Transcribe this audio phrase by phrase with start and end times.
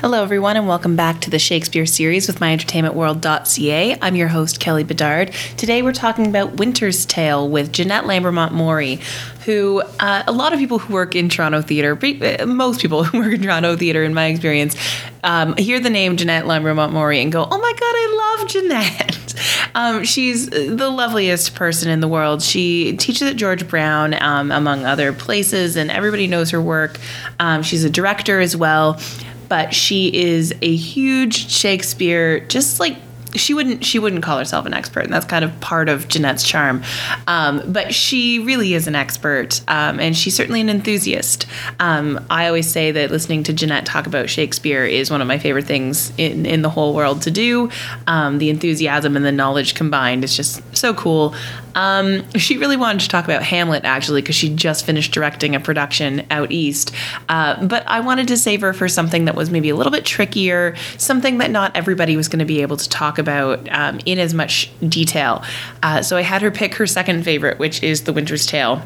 [0.00, 3.98] Hello, everyone, and welcome back to the Shakespeare series with MyEntertainmentWorld.ca.
[4.00, 5.30] I'm your host, Kelly Bedard.
[5.58, 8.98] Today, we're talking about Winter's Tale with Jeanette Lambermont Morey,
[9.44, 13.18] who uh, a lot of people who work in Toronto theatre, uh, most people who
[13.18, 14.74] work in Toronto theatre, in my experience,
[15.22, 19.16] um, hear the name Jeanette Lambermont Morey and go, "Oh my God, I love Jeanette."
[19.72, 22.42] Um, she's the loveliest person in the world.
[22.42, 26.98] She teaches at George Brown, um, among other places, and everybody knows her work.
[27.38, 28.98] Um, she's a director as well
[29.50, 32.96] but she is a huge Shakespeare, just like
[33.34, 36.42] she wouldn't she wouldn't call herself an expert and that's kind of part of jeanette's
[36.42, 36.82] charm.
[37.26, 41.46] Um, but she really is an expert um, and she's certainly an enthusiast.
[41.78, 45.38] Um, i always say that listening to jeanette talk about shakespeare is one of my
[45.38, 47.70] favorite things in, in the whole world to do.
[48.06, 51.34] Um, the enthusiasm and the knowledge combined is just so cool
[51.74, 55.60] um, she really wanted to talk about Hamlet actually because she just finished directing a
[55.60, 56.92] production out east.
[57.28, 60.04] Uh, but I wanted to save her for something that was maybe a little bit
[60.04, 64.18] trickier, something that not everybody was going to be able to talk about um, in
[64.18, 65.44] as much detail.
[65.82, 68.82] Uh, so I had her pick her second favorite, which is The Winter's Tale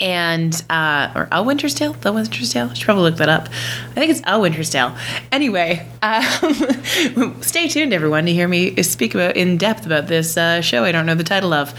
[0.00, 2.68] and uh, or a Winter's Tale, the Winter's Tale.
[2.70, 3.48] I should probably look that up.
[3.90, 4.96] I think it's a Winter's Tale.
[5.32, 10.60] Anyway, um, stay tuned, everyone, to hear me speak about in depth about this uh,
[10.60, 10.84] show.
[10.84, 11.74] I don't know the title of,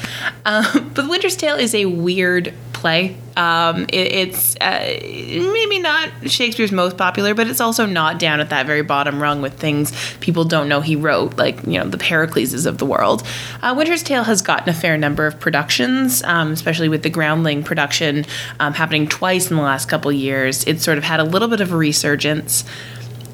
[0.46, 2.54] um, but the Winter's Tale is a weird
[2.86, 3.18] play.
[3.36, 8.50] Um, it, it's uh, maybe not Shakespeare's most popular, but it's also not down at
[8.52, 11.98] that very bottom rung with things people don't know he wrote, like you know the
[11.98, 13.24] Pericleses of the world.
[13.62, 17.64] Uh, Winter's Tale has gotten a fair number of productions, um, especially with the Groundling
[17.64, 18.15] production
[18.60, 20.64] um, happening twice in the last couple years.
[20.66, 22.64] It's sort of had a little bit of a resurgence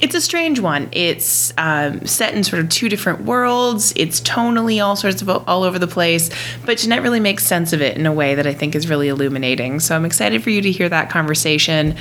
[0.01, 0.89] it's a strange one.
[0.91, 3.93] It's um, set in sort of two different worlds.
[3.95, 6.31] It's tonally all sorts of all over the place,
[6.65, 9.09] but Jeanette really makes sense of it in a way that I think is really
[9.09, 9.79] illuminating.
[9.79, 11.95] So I'm excited for you to hear that conversation.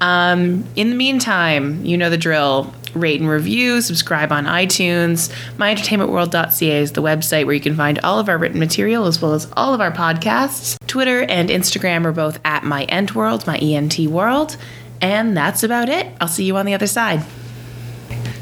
[0.00, 2.72] Um, in the meantime, you know the drill.
[2.94, 5.32] Rate and review, subscribe on iTunes.
[5.56, 9.34] MyEntertainmentWorld.ca is the website where you can find all of our written material as well
[9.34, 10.76] as all of our podcasts.
[10.86, 14.56] Twitter and Instagram are both at My Ent World, my ENT World.
[15.00, 16.06] And that's about it.
[16.20, 17.24] I'll see you on the other side.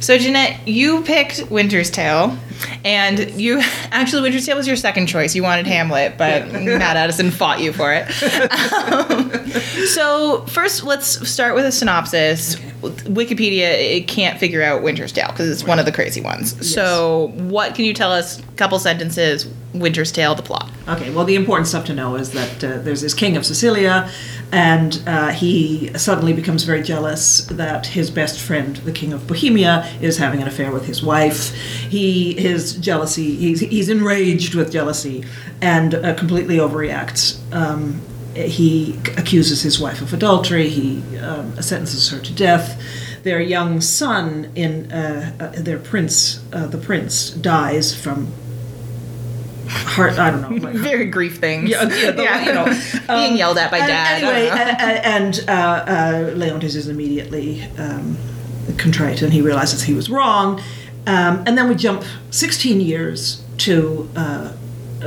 [0.00, 2.36] So Jeanette, you picked Winter's Tale,
[2.84, 3.60] and you
[3.90, 5.34] actually Winter's Tale was your second choice.
[5.34, 8.08] You wanted Hamlet, but Matt Addison fought you for it.
[8.52, 9.30] Um,
[9.86, 12.56] so first, let's start with a synopsis.
[12.80, 15.68] Wikipedia it can't figure out Winter's Tale because it's right.
[15.68, 16.54] one of the crazy ones.
[16.56, 16.74] Yes.
[16.74, 18.40] So what can you tell us?
[18.56, 19.46] Couple sentences.
[19.74, 20.70] Winter's Tale, the plot.
[20.88, 21.10] Okay.
[21.10, 24.10] Well, the important stuff to know is that uh, there's this king of Sicilia
[24.50, 29.86] and uh, he suddenly becomes very jealous that his best friend, the king of Bohemia,
[30.00, 31.54] is having an affair with his wife.
[31.54, 35.24] He his jealousy he's, he's enraged with jealousy
[35.60, 37.38] and uh, completely overreacts.
[37.52, 38.00] Um,
[38.34, 40.68] he accuses his wife of adultery.
[40.68, 42.80] He um, sentences her to death.
[43.24, 48.32] Their young son, in uh, uh, their prince, uh, the prince, dies from
[49.68, 50.18] heart.
[50.18, 50.68] I don't know.
[50.68, 51.70] Like, Very grief things.
[51.70, 52.44] Yeah, yeah, the, yeah.
[52.44, 52.64] you know,
[53.14, 54.22] being um, yelled at by dad.
[54.22, 58.16] Anyway, and, and uh, uh, Leontes is immediately um,
[58.76, 60.60] contrite, and he realizes he was wrong.
[61.06, 64.52] Um, and then we jump 16 years to uh,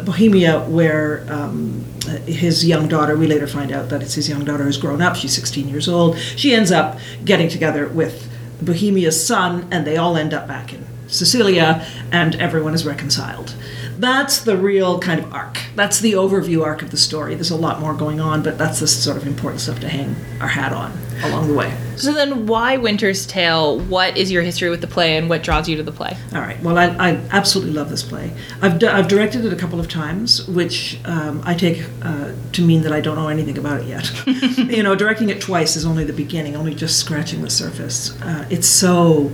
[0.04, 1.86] Bohemia, where um,
[2.26, 5.16] his young daughter, we later find out that it's his young daughter who's grown up.
[5.16, 6.18] She's 16 years old.
[6.18, 8.30] She ends up getting together with
[8.62, 13.54] Bohemia's son, and they all end up back in Sicilia, and everyone is reconciled
[14.00, 15.58] that's the real kind of arc.
[15.76, 17.36] That's the overview arc of the story.
[17.36, 20.16] There's a lot more going on, but that's the sort of important stuff to hang
[20.40, 20.92] our hat on
[21.24, 21.76] along the way.
[21.96, 23.80] So then, why Winter's Tale?
[23.80, 26.18] What is your history with the play, and what draws you to the play?
[26.34, 26.62] All right.
[26.64, 28.32] Well, I, I absolutely love this play.
[28.62, 32.82] I've, I've directed it a couple of times, which um, I take uh, to mean
[32.82, 34.12] that I don't know anything about it yet.
[34.58, 38.20] you know, directing it twice is only the beginning, only just scratching the surface.
[38.22, 39.32] Uh, it's so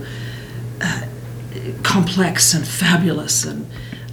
[0.80, 1.02] uh,
[1.82, 3.66] complex and fabulous and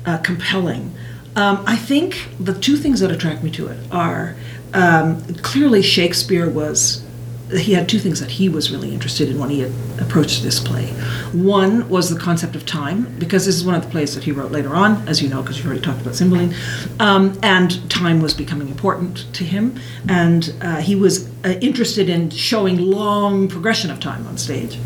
[0.05, 0.93] uh, compelling.
[1.35, 4.35] Um, I think the two things that attract me to it are
[4.73, 7.05] um, clearly Shakespeare was
[7.51, 9.63] he had two things that he was really interested in when he
[9.99, 10.87] approached this play.
[11.31, 14.31] One was the concept of time, because this is one of the plays that he
[14.31, 16.55] wrote later on, as you know, because you've already talked about Cymbeline.
[16.99, 19.79] Um, and time was becoming important to him,
[20.09, 24.79] and uh, he was uh, interested in showing long progression of time on stage.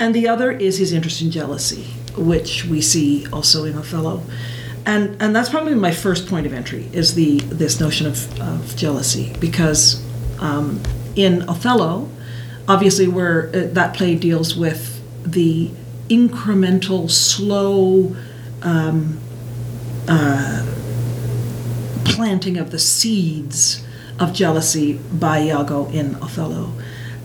[0.00, 1.84] And the other is his interest in jealousy,
[2.16, 4.22] which we see also in Othello
[4.84, 8.76] and and that's probably my first point of entry is the this notion of, of
[8.76, 10.02] jealousy because
[10.40, 10.82] um,
[11.14, 12.08] in Othello,
[12.66, 15.70] obviously where uh, that play deals with the
[16.08, 18.16] incremental, slow
[18.62, 19.20] um,
[20.08, 20.66] uh,
[22.04, 23.81] planting of the seeds
[24.18, 26.72] of jealousy by Iago in Othello,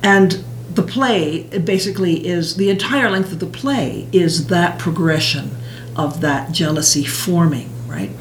[0.04, 0.44] and
[0.78, 5.50] the play basically is the entire length of the play is that progression
[5.96, 8.12] of that jealousy forming, right?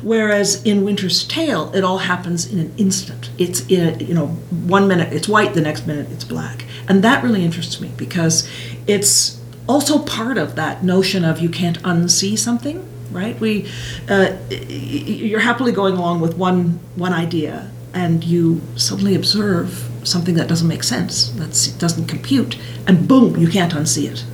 [0.00, 3.30] Whereas in Winter's Tale, it all happens in an instant.
[3.36, 6.64] It's in, you know, one minute it's white, the next minute it's black.
[6.86, 8.48] And that really interests me because
[8.86, 13.40] it's also part of that notion of you can't unsee something, right?
[13.40, 13.66] We,
[14.08, 20.48] uh, you're happily going along with one one idea, and you suddenly observe something that
[20.48, 24.24] doesn't make sense, that doesn't compute, and boom, you can't unsee it.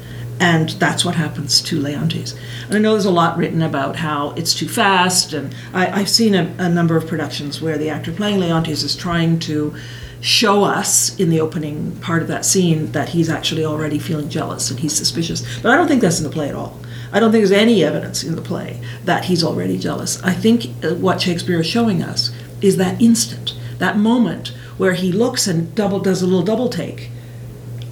[0.41, 2.35] And that's what happens to Leontes.
[2.67, 6.09] And I know there's a lot written about how it's too fast, and I, have
[6.09, 9.75] seen a, a, number of productions where the actor playing Leontes is trying to
[10.23, 14.71] show us in the opening part of that scene that he's actually already feeling jealous
[14.71, 15.45] and he's suspicious.
[15.61, 16.79] But I don't think that's in the play at all.
[17.13, 20.23] I don't think there's any evidence in the play that he's already jealous.
[20.23, 22.31] I think uh, what Shakespeare is showing us
[22.61, 27.11] is that instant, that moment where he looks and double does a little double take.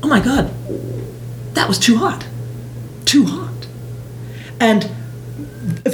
[0.02, 0.52] Oh my God,
[1.54, 2.26] that was too hot
[3.08, 3.66] too hot.
[4.60, 4.90] And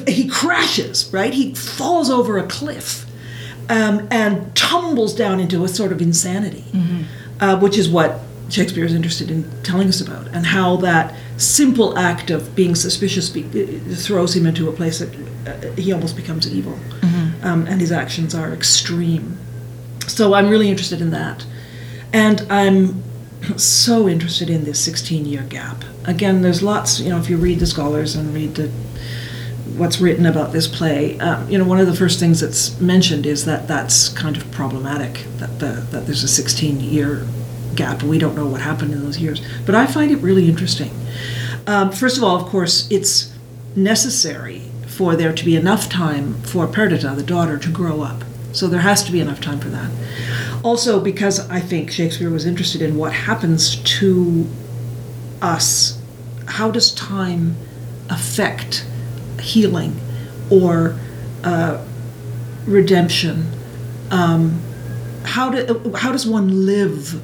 [0.08, 1.32] he crashes, right?
[1.32, 3.06] He falls over a cliff
[3.68, 7.02] um, and tumbles down into a sort of insanity, mm-hmm.
[7.40, 11.96] uh, which is what Shakespeare is interested in telling us about, and how that simple
[11.96, 15.14] act of being suspicious be- uh, throws him into a place that
[15.46, 17.13] uh, he almost becomes evil, mm-hmm.
[17.44, 19.38] Um, and his actions are extreme.
[20.08, 21.46] So I'm really interested in that.
[22.12, 23.02] And I'm
[23.56, 25.84] so interested in this 16 year gap.
[26.04, 28.68] Again, there's lots, you know, if you read the scholars and read the
[29.76, 33.26] what's written about this play, um, you know, one of the first things that's mentioned
[33.26, 37.26] is that that's kind of problematic, that, the, that there's a 16 year
[37.74, 38.02] gap.
[38.02, 39.42] We don't know what happened in those years.
[39.66, 40.92] But I find it really interesting.
[41.66, 43.34] Um, first of all, of course, it's
[43.74, 44.62] necessary
[44.96, 48.22] for there to be enough time for Perdita, the daughter, to grow up.
[48.52, 49.90] So there has to be enough time for that.
[50.62, 54.46] Also, because I think Shakespeare was interested in what happens to
[55.42, 56.00] us.
[56.46, 57.56] How does time
[58.08, 58.86] affect
[59.40, 60.00] healing
[60.48, 60.96] or
[61.42, 61.84] uh,
[62.66, 63.50] redemption?
[64.12, 64.62] Um,
[65.24, 67.20] how, do, how does one live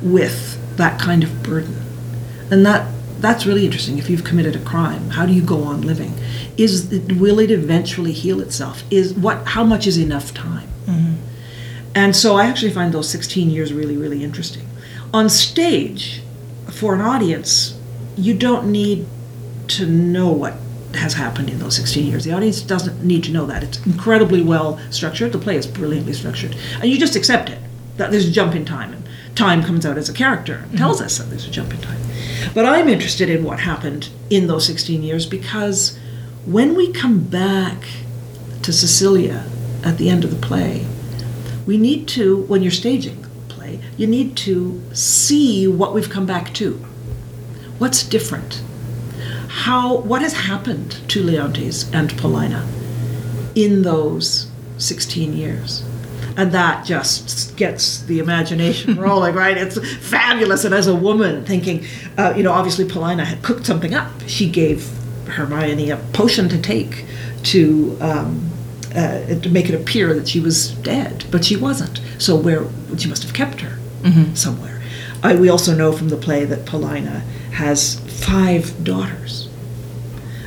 [0.00, 1.74] with that kind of burden?
[2.52, 2.88] And that
[3.20, 3.96] that's really interesting.
[3.96, 6.12] If you've committed a crime, how do you go on living?
[6.56, 8.84] Is will it eventually heal itself?
[8.90, 9.46] Is what?
[9.48, 10.68] How much is enough time?
[10.86, 11.14] Mm-hmm.
[11.94, 14.66] And so I actually find those 16 years really, really interesting.
[15.12, 16.22] On stage,
[16.70, 17.78] for an audience,
[18.16, 19.06] you don't need
[19.68, 20.54] to know what
[20.94, 22.24] has happened in those 16 years.
[22.24, 23.62] The audience doesn't need to know that.
[23.62, 25.32] It's incredibly well structured.
[25.32, 26.56] The play is brilliantly structured.
[26.80, 27.58] And you just accept it,
[27.96, 28.92] that there's a jump in time.
[28.92, 29.04] And
[29.34, 31.06] time comes out as a character and tells mm-hmm.
[31.06, 32.00] us that there's a jump in time.
[32.54, 35.98] But I'm interested in what happened in those 16 years because
[36.46, 37.84] when we come back
[38.62, 39.46] to Sicilia
[39.82, 40.86] at the end of the play,
[41.66, 46.26] we need to, when you're staging the play, you need to see what we've come
[46.26, 46.74] back to.
[47.78, 48.62] What's different?
[49.48, 52.68] How, what has happened to Leontes and Paulina
[53.54, 55.82] in those 16 years?
[56.36, 59.56] and that just gets the imagination rolling, right?
[59.56, 60.64] It's fabulous.
[60.64, 61.86] And as a woman, thinking,
[62.18, 64.10] uh, you know, obviously Paulina had cooked something up.
[64.26, 64.90] She gave
[65.26, 67.04] Hermione a potion to take
[67.44, 68.50] to um,
[68.94, 72.00] uh, to make it appear that she was dead, but she wasn't.
[72.18, 72.64] So where
[72.96, 74.34] she must have kept her mm-hmm.
[74.34, 74.82] somewhere.
[75.22, 77.20] I, we also know from the play that Paulina
[77.52, 79.48] has five daughters.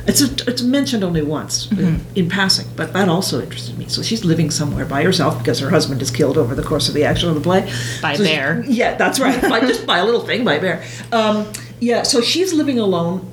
[0.06, 1.84] It's a, it's mentioned only once mm-hmm.
[1.84, 3.88] in, in, passing, but that also interested me.
[3.88, 6.94] So she's living somewhere by herself because her husband is killed over the course of
[6.94, 7.70] the action of the play.
[8.00, 8.64] By so bear.
[8.64, 9.38] She, yeah, that's right.
[9.42, 10.82] by, just by a little thing, by bear.
[11.12, 13.30] Um, yeah, so she's living alone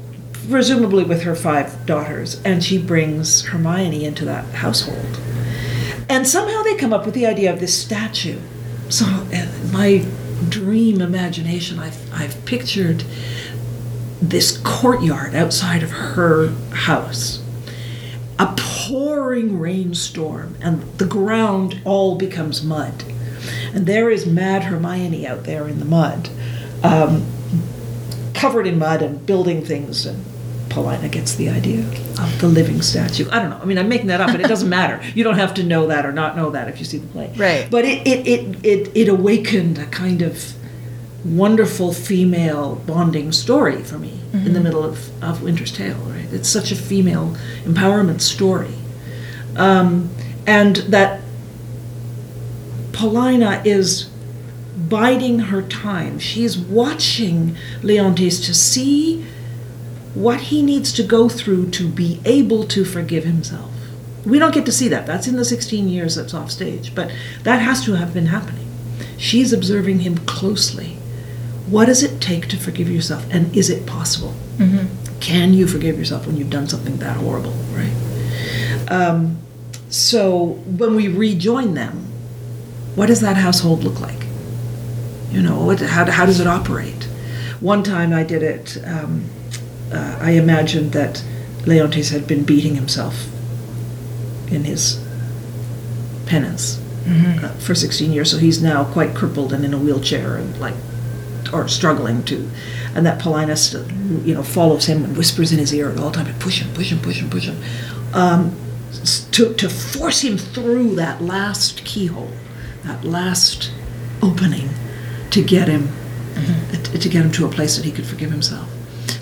[0.50, 5.20] presumably with her five daughters, and she brings Hermione into that household.
[6.10, 8.40] And somehow they come up with the idea of this statue.
[8.90, 9.06] So,
[9.72, 10.06] my
[10.50, 13.04] dream imagination, I've, I've pictured
[14.22, 17.42] this courtyard outside of her house.
[18.38, 23.04] A pouring rainstorm, and the ground all becomes mud.
[23.74, 26.30] And there is Mad Hermione out there in the mud,
[26.84, 27.26] um,
[28.34, 30.24] covered in mud and building things and
[30.76, 31.80] Paulina gets the idea
[32.20, 33.30] of the living statue.
[33.32, 33.60] I don't know.
[33.62, 35.02] I mean, I'm making that up, but it doesn't matter.
[35.16, 37.32] You don't have to know that or not know that if you see the play.
[37.38, 37.66] Right.
[37.72, 40.54] But it it it it, it awakened a kind of
[41.24, 44.40] wonderful female bonding story for me mm-hmm.
[44.40, 44.64] in the mm-hmm.
[44.64, 46.28] middle of, of Winter's Tale, right?
[46.34, 48.76] It's such a female empowerment story.
[49.56, 50.10] Um,
[50.46, 51.22] and that
[52.92, 54.10] Paulina is
[54.90, 56.20] biding her time.
[56.20, 59.26] She's watching Leontes to see
[60.16, 63.70] what he needs to go through to be able to forgive himself.
[64.26, 65.06] We don't get to see that.
[65.06, 67.12] That's in the 16 years that's off stage, but
[67.44, 68.68] that has to have been happening.
[69.18, 70.98] She's observing him closely,
[71.68, 74.34] what does it take to forgive yourself, and is it possible?
[75.20, 78.86] Can you forgive yourself when you've done something that horrible, right?
[78.90, 79.38] Um,
[79.90, 82.06] so when we rejoin them,
[82.96, 84.26] what does that household look like?
[85.32, 87.04] You know, what, how, how does it operate?
[87.60, 89.26] One time I did it, um,
[89.92, 91.24] uh, I imagined that
[91.66, 93.28] Leontes had been beating himself
[94.48, 95.04] in his
[96.26, 96.82] penance
[97.44, 100.74] uh, for 16 years, so he's now quite crippled and in a wheelchair and like,
[101.54, 102.50] or struggling to,
[102.96, 103.56] and that Paulina,
[104.24, 106.92] you know, follows him and whispers in his ear at all time, push him, push
[106.92, 107.58] him, push him, push him,
[108.14, 108.56] um,
[109.32, 112.32] to, to force him through that last keyhole,
[112.84, 113.72] that last
[114.22, 114.70] opening,
[115.30, 115.90] to get him,
[116.84, 118.68] t- to get him to a place that he could forgive himself.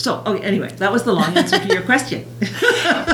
[0.04, 2.26] So, okay, anyway, that was the long answer to your question.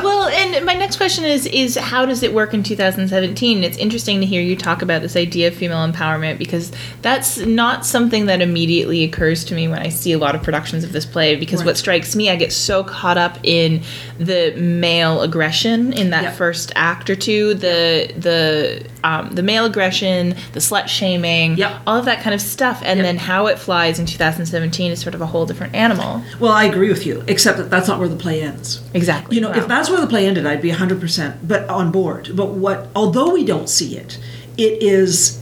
[0.01, 3.63] well, and my next question is is how does it work in 2017?
[3.63, 7.85] It's interesting to hear you talk about this idea of female empowerment because that's not
[7.85, 11.05] something that immediately occurs to me when I see a lot of productions of this
[11.05, 11.67] play because Right.
[11.67, 13.81] what strikes me I get so caught up in
[14.19, 16.35] the male aggression in that Yep.
[16.35, 21.71] first act or two, the the um, the male aggression, the slut shaming, Yep.
[21.87, 23.05] all of that kind of stuff, and Yep.
[23.05, 26.21] then how it flies in 2017 is sort of a whole different animal.
[26.39, 28.81] well, I agree with you, except that that's not where the play ends.
[28.93, 29.35] Exactly.
[29.35, 29.55] You know, Wow.
[29.57, 32.31] if that's where the play ended, I'd be 100% but on board.
[32.35, 34.19] But what, although we don't see it,
[34.57, 35.39] it is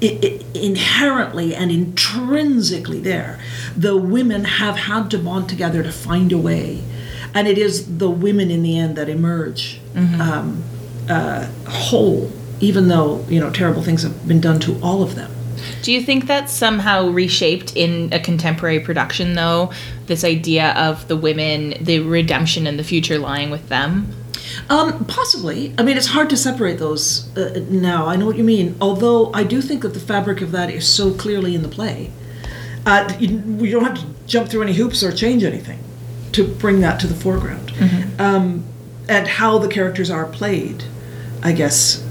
[0.00, 3.38] it, it inherently and intrinsically there.
[3.76, 6.82] The women have had to bond together to find a way.
[7.34, 9.80] And it is the women in the end that emerge
[10.20, 10.64] um,
[11.08, 15.30] uh, whole, even though, you know, terrible things have been done to all of them.
[15.82, 19.72] Do you think that's somehow reshaped in a contemporary production, though?
[20.06, 24.14] This idea of the women, the redemption and the future lying with them?
[24.68, 25.74] Um, possibly.
[25.78, 28.06] I mean, it's hard to separate those uh, now.
[28.06, 28.76] I know what you mean.
[28.80, 32.12] Although I do think that the fabric of that is so clearly in the play.
[32.86, 35.78] Uh, you, we don't have to jump through any hoops or change anything
[36.32, 37.72] to bring that to the foreground.
[38.18, 38.64] Um,
[39.08, 40.84] and how the characters are played,
[41.42, 42.06] I guess,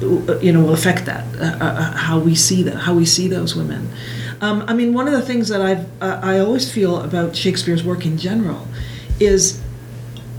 [0.00, 1.24] uh, you know, will affect that.
[1.36, 3.90] Uh, uh, how we see that, how we see those women.
[4.40, 7.82] Um, I mean, one of the things that I've uh, I always feel about Shakespeare's
[7.82, 8.66] work in general
[9.18, 9.60] is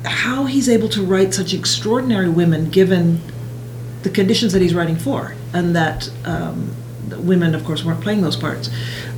[0.06, 3.20] how he's able to write such extraordinary women given
[4.04, 6.76] the conditions that he's writing for, and that um,
[7.18, 8.70] women, of course, weren't playing those parts,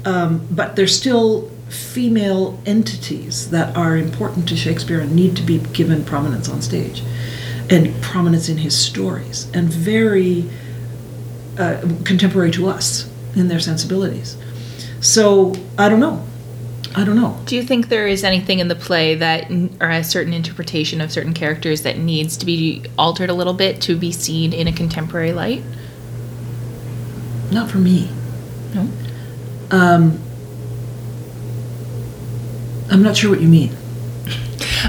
[0.06, 5.60] um, but they're still female entities that are important to Shakespeare and need to be
[5.74, 7.04] given prominence on stage,
[7.70, 10.50] and prominence in his stories, and very
[11.58, 14.38] uh, contemporary to us in their sensibilities.
[15.02, 16.27] So I don't know.
[16.96, 17.40] I don't know.
[17.46, 21.12] Do you think there is anything in the play that, or a certain interpretation of
[21.12, 24.72] certain characters that needs to be altered a little bit to be seen in a
[24.72, 25.64] contemporary light?
[27.52, 28.10] Not for me.
[28.74, 28.90] No.
[29.72, 30.20] Um,
[32.90, 33.76] I'm not sure what you mean.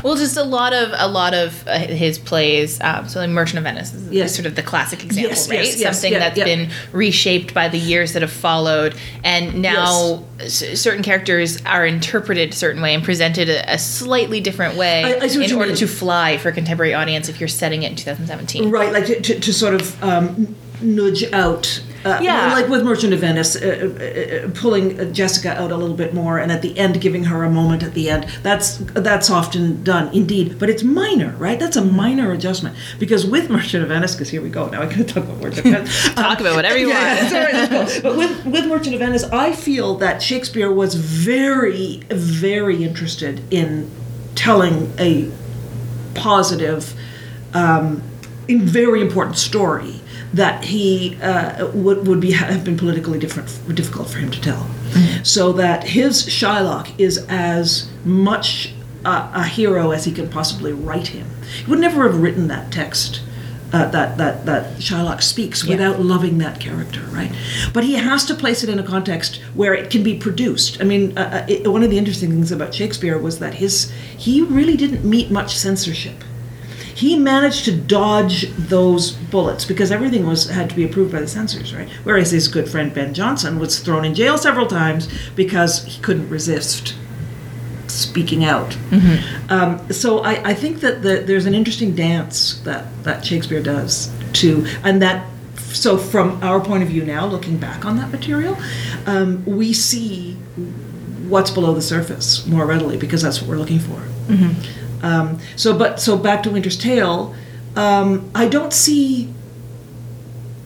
[0.04, 2.80] Well, just a lot of a lot of uh, his plays.
[2.80, 4.34] Um, so, like Merchant of Venice is Yes.
[4.34, 5.58] sort of the classic example, Yes, right?
[5.76, 6.44] yes, Something yeah, that's yeah.
[6.44, 12.52] been reshaped by the years that have followed, and now s- certain characters are interpreted
[12.52, 15.76] a certain way and presented a, a slightly different way I- I in order mean.
[15.76, 17.28] to fly for a contemporary audience.
[17.28, 21.24] If you're setting it in 2017, Right, like to, to, to sort of um, nudge
[21.32, 21.82] out.
[22.04, 22.52] Uh, Yeah.
[22.52, 26.38] Like with Merchant of Venice, uh, uh, uh, pulling Jessica out a little bit more,
[26.38, 28.26] and at the end giving her a moment at the end.
[28.42, 31.58] That's that's often done, indeed, but it's minor, right?
[31.58, 34.68] That's a minor adjustment because with Merchant of Venice, because here we go.
[34.68, 36.14] Now I can talk about Merchant of Venice.
[36.14, 37.34] Talk about whatever you Yeah, want.
[37.34, 38.00] all right.
[38.02, 43.90] But with, with Merchant of Venice, I feel that Shakespeare was very, very interested in
[44.36, 45.30] telling a
[46.14, 46.94] positive,
[47.54, 48.02] um,
[48.46, 49.97] in very important story
[50.34, 54.68] that he uh, would, would be have been politically different, difficult for him to tell.
[55.22, 58.72] So that his Shylock is as much
[59.04, 61.26] a, a hero as he can possibly write him.
[61.64, 63.22] He would never have written that text.
[63.70, 67.30] Uh, that that that Shylock speaks without loving that character, right?
[67.74, 70.80] But he has to place it in a context where it can be produced.
[70.80, 73.90] I mean, uh, uh, it, one of the interesting things about Shakespeare was that his
[74.16, 76.24] he really didn't meet much censorship.
[76.98, 81.28] He managed to dodge those bullets because everything was had to be approved by the
[81.28, 81.88] censors, right?
[82.02, 86.28] Whereas his good friend Ben Jonson was thrown in jail several times because he couldn't
[86.28, 86.96] resist
[87.86, 88.76] speaking out.
[89.48, 94.10] Um, so I, I think that the, there's an interesting dance that, that Shakespeare does
[94.34, 95.24] to, and that,
[95.56, 98.56] so from our point of view now, looking back on that material,
[99.06, 100.34] um, we see
[101.28, 104.02] what's below the surface more readily because that's what we're looking for.
[105.02, 107.34] Um, so, but so back to Winter's Tale,
[107.76, 109.32] um, I don't see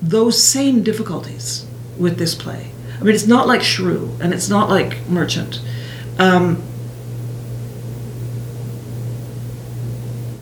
[0.00, 1.66] those same difficulties
[1.98, 2.70] with this play.
[3.00, 5.60] I mean, it's not like Shrew, and it's not like Merchant.
[6.18, 6.62] Um,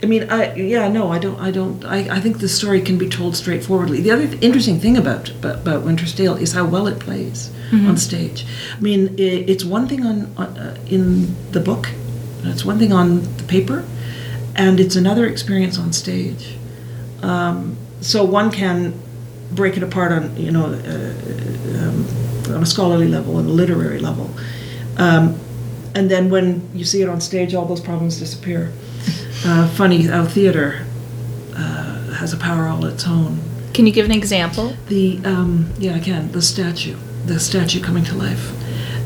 [0.02, 2.96] I mean, I yeah, no, I don't, I don't, I, I think the story can
[2.96, 4.00] be told straightforwardly.
[4.00, 7.50] The other th- interesting thing about, about about Winter's Tale is how well it plays
[7.88, 8.46] on stage.
[8.76, 11.88] I mean, i it's one thing on, on uh, in the book,
[12.44, 13.84] it's one thing on the paper,
[14.56, 16.56] and it's another experience on stage.
[17.22, 18.94] Um, so one can
[19.52, 22.06] break it apart on you know uh, um,
[22.54, 24.30] on a scholarly level and a literary level,
[24.96, 25.38] um,
[25.94, 28.72] and then when you see it on stage, all those problems disappear.
[29.44, 30.84] Uh, funny how theater
[31.56, 33.40] uh, has a power all its own.
[33.72, 34.74] Can you give an example?
[34.88, 36.32] The um, yeah, I can.
[36.32, 38.52] The statue, the statue coming to life.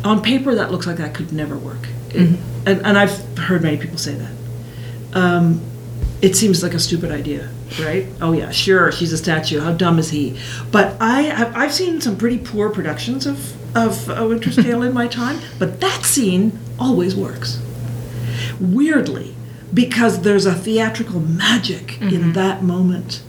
[0.04, 3.76] On paper, that looks like that could never work, It- and, and I've heard many
[3.76, 4.30] people say that.
[5.12, 5.60] Um,
[6.22, 8.06] it seems like a stupid idea, right?
[8.22, 9.60] Oh yeah, sure, she's a statue.
[9.60, 10.38] How dumb is he?
[10.72, 15.06] But I I've seen some pretty poor productions of of A Winter's Tale in my
[15.08, 17.60] time, but that scene always works
[18.60, 19.34] weirdly
[19.72, 23.22] because there's a theatrical magic in that moment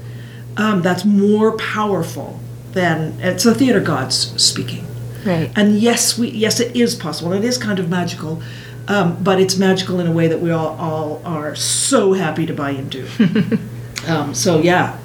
[0.57, 2.39] um, that's more powerful
[2.71, 4.85] than it's the theater gods speaking
[5.25, 5.51] Right.
[5.55, 8.43] and yes we yes it is possible it is kind of magical
[8.87, 12.53] um, but it's magical in a way that we all, all are so happy to
[12.53, 13.07] buy into
[14.07, 14.97] um, so yeah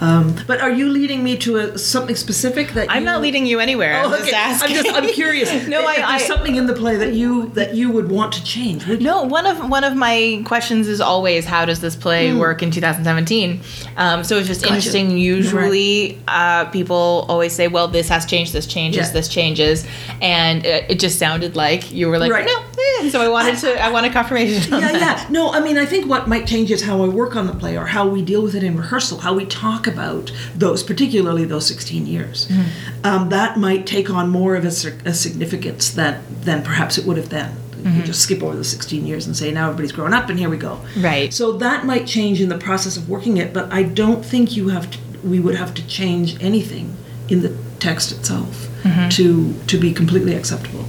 [0.00, 3.46] um, but are you leading me to a, something specific that I'm you- not leading
[3.46, 3.96] you anywhere.
[3.98, 4.76] I'm Oh, just asking.
[4.78, 5.50] I'm just I'm curious.
[5.66, 8.32] no, if I, there's I something in the play that you that you would want
[8.34, 8.86] to change.
[9.00, 12.70] No, one of one of my questions is always how does this play work in
[12.70, 13.60] 2017?
[13.96, 14.74] Um, so it's just Gotcha.
[14.76, 15.18] interesting.
[15.18, 18.52] Usually, uh, people always say, "Well, this has changed.
[18.52, 19.08] This changes.
[19.08, 19.12] Yeah.
[19.14, 19.84] This changes,"
[20.22, 22.46] and it, it just sounded like you were like, Right.
[22.46, 22.62] "No."
[23.10, 23.80] So I wanted to.
[23.82, 24.74] I wanted confirmation.
[24.74, 25.22] On yeah, that.
[25.22, 25.26] yeah.
[25.30, 27.76] No, I mean, I think what might change is how I work on the play
[27.76, 31.66] or how we deal with it in rehearsal, how we talk about those, particularly those
[31.66, 32.48] 16 years.
[32.48, 33.06] Mm-hmm.
[33.06, 34.68] Um, that might take on more of a,
[35.08, 37.56] a significance than, than perhaps it would have then.
[37.84, 40.50] You just skip over the 16 years and say, now everybody's grown up and here
[40.50, 40.76] we go.
[40.76, 41.04] Mm-hmm.
[41.04, 41.32] Right.
[41.32, 44.68] So that might change in the process of working it, but I don't think you
[44.68, 46.96] have to, we would have to change anything
[47.28, 49.08] in the text itself Mm-hmm.
[49.08, 50.84] to, to be completely acceptable.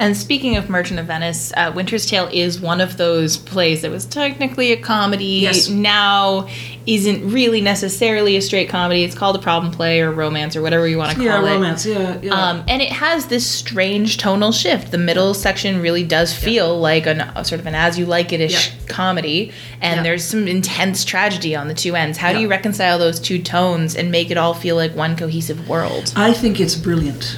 [0.00, 3.90] And speaking of Merchant of Venice, uh, Winter's Tale is one of those plays that
[3.90, 5.24] was technically a comedy.
[5.42, 5.68] Yes.
[5.68, 6.48] Now
[6.86, 9.04] isn't really necessarily a straight comedy.
[9.04, 11.54] It's called a problem play or romance or whatever you want to call Yeah, it.
[11.54, 11.84] romance.
[11.84, 12.32] Yeah, yeah.
[12.32, 14.90] Um, and it has this strange tonal shift.
[14.90, 18.32] The middle section really does feel like an, a sort of an as you like
[18.32, 18.72] it ish Yeah.
[18.88, 20.02] comedy, and Yeah.
[20.02, 22.16] there's some intense tragedy on the two ends.
[22.16, 25.68] How do you reconcile those two tones and make it all feel like one cohesive
[25.68, 26.10] world?
[26.16, 27.36] I think it's brilliant.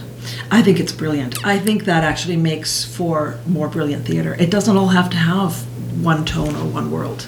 [0.52, 1.44] I think it's brilliant.
[1.46, 4.36] I think that actually makes for more brilliant theater.
[4.38, 5.62] It doesn't all have to have
[6.04, 7.26] one tone or one world.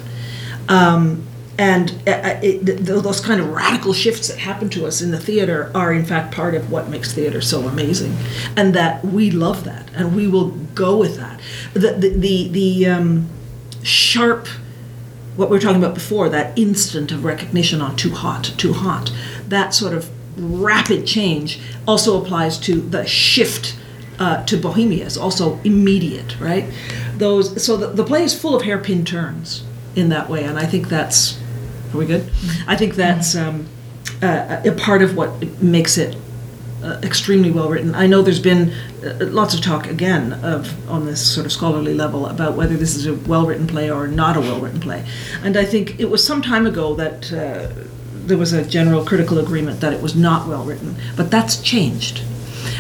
[0.69, 5.11] Um, and uh, uh, it, those kind of radical shifts that happen to us in
[5.11, 8.15] the theater are, in fact, part of what makes theater so amazing,
[8.57, 11.41] and that we love that, and we will go with that.
[11.73, 13.29] The the the, the um,
[13.83, 14.49] sharp
[15.37, 19.13] what we were talking about before, that instant of recognition on too hot, too hot,
[19.49, 23.77] that sort of rapid change also applies to the shift
[24.19, 26.65] uh, to Bohemia is also immediate, right?
[27.17, 29.65] Those so the, the play is full of hairpin turns
[29.97, 31.41] in that way, and I think that's
[31.93, 32.31] are we good?
[32.67, 33.67] I think that's um,
[34.23, 36.17] uh, a part of what makes it
[36.83, 37.95] uh, extremely well written.
[37.95, 38.73] I know there's been
[39.05, 42.95] uh, lots of talk again of on this sort of scholarly level about whether this
[42.95, 45.05] is a well written play or not a well written play,
[45.43, 47.69] and I think it was some time ago that uh,
[48.27, 52.23] there was a general critical agreement that it was not well written, but that's changed.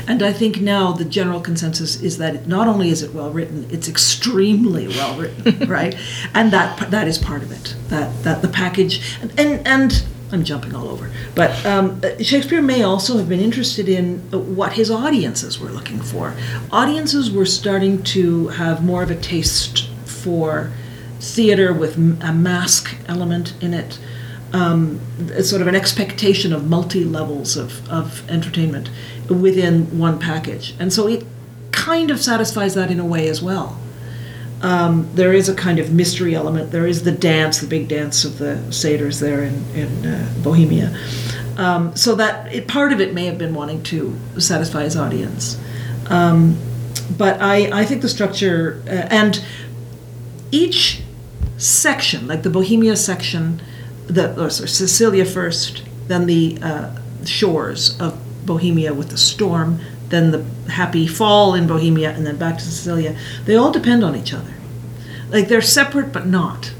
[0.06, 3.66] And I think now the general consensus is that not only is it well written,
[3.70, 5.94] it's extremely well written, right?
[6.34, 7.76] And that that is part of it.
[7.88, 12.62] That that the package and and, and I'm jumping all over, but um, uh, Shakespeare
[12.62, 16.34] may also have been interested in uh, what his audiences were looking for.
[16.72, 20.72] Audiences were starting to have more of a taste for
[21.20, 23.98] theater with a masque element in it
[24.54, 25.00] um,
[25.42, 28.88] sort of an expectation of multi levels of, of entertainment
[29.28, 30.74] within one package.
[30.78, 31.26] And so it
[31.72, 33.76] kind of satisfies that in a way as well.
[34.62, 36.70] Um, there is a kind of mystery element.
[36.70, 40.96] There is the dance, the big dance of the satyrs there in, in uh, Bohemia.
[41.56, 45.60] Um, so that it, part of it may have been wanting to satisfy his audience.
[46.06, 46.56] Um,
[47.18, 49.44] but I, I think the structure, uh, and
[50.52, 51.02] each
[51.58, 53.60] section, like the Bohemia section,
[54.06, 60.30] the or sorry, Sicilia first, then the uh, shores of Bohemia with the storm, then
[60.30, 63.16] the happy fall in Bohemia, and then back to Sicilia.
[63.44, 64.52] They all depend on each other.
[65.30, 66.72] Like they're separate but not.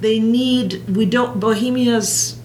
[0.00, 2.38] They need we don't Bohemia's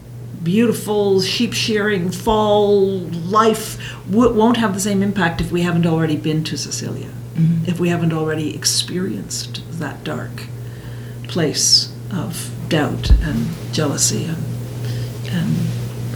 [0.43, 6.15] beautiful sheep shearing fall life w- won't have the same impact if we haven't already
[6.15, 7.09] been to Sicilia,
[7.67, 10.43] if we haven't already experienced that dark
[11.27, 14.43] place of doubt and jealousy and
[15.31, 15.55] and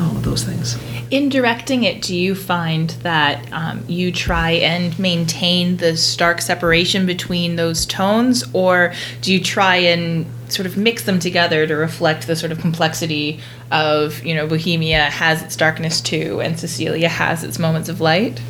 [0.02, 0.78] all of those things.
[1.12, 7.06] In directing it, do you find that um, you try and maintain the stark separation
[7.06, 12.26] between those tones, or do you try and sort of mix them together to reflect
[12.26, 13.40] the sort of complexity
[13.72, 18.42] of, you know, Bohemia has its darkness too, and Sicilia has its moments of light?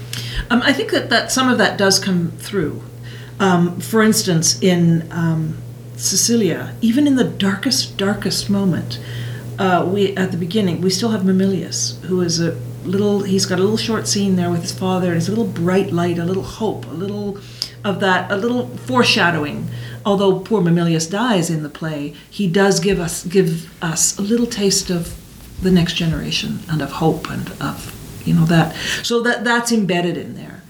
[0.49, 2.82] Um, I think that, that some of that does come through.
[3.39, 5.12] Um, for instance, in
[6.03, 8.99] Sicilia, even in the darkest, darkest moment,
[9.57, 13.23] uh, we at the beginning we still have Mamilius, who is a little.
[13.23, 15.91] He's got a little short scene there with his father, and it's a little bright
[15.91, 17.37] light, a little hope, a little
[17.83, 19.69] of that, a little foreshadowing.
[20.05, 24.47] Although poor Mamilius dies in the play, he does give us give us a little
[24.47, 25.17] taste of
[25.61, 28.75] the next generation and of hope and of you know that.
[29.03, 30.63] So that that's embedded in there.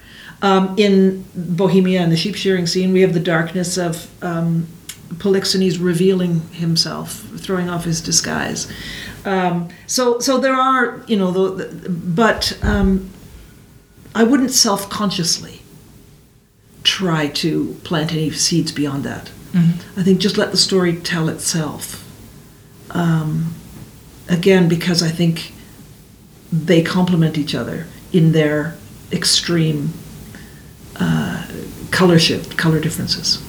[0.44, 4.68] Um, in Bohemia and the sheep shearing scene, we have the darkness of um,
[5.18, 8.72] Polixenes revealing himself, throwing off his disguise.
[9.26, 13.10] Um, so, so there are, you know, the, the, but um,
[14.16, 15.62] I wouldn't self-consciously
[16.84, 19.32] try to plant any seeds beyond that.
[19.98, 22.04] I think just let the story tell itself.
[22.92, 23.54] Um,
[24.28, 25.54] again, because I think
[26.52, 28.76] they complement each other in their
[29.12, 29.94] extreme
[30.96, 31.48] uh,
[31.92, 33.42] color shift, color differences.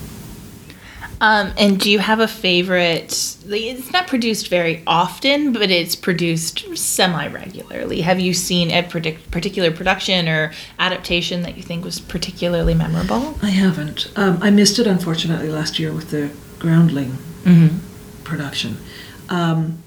[1.25, 3.39] Um, and do you have a favorite?
[3.49, 8.03] It's not produced very often, but it's produced semi regularly.
[8.03, 13.39] Have you seen a particular production or adaptation that you think was particularly memorable?
[13.41, 14.13] I haven't.
[14.17, 17.17] Um, I missed it unfortunately last year with the Groundling
[18.25, 18.77] production.
[19.31, 19.83] Um,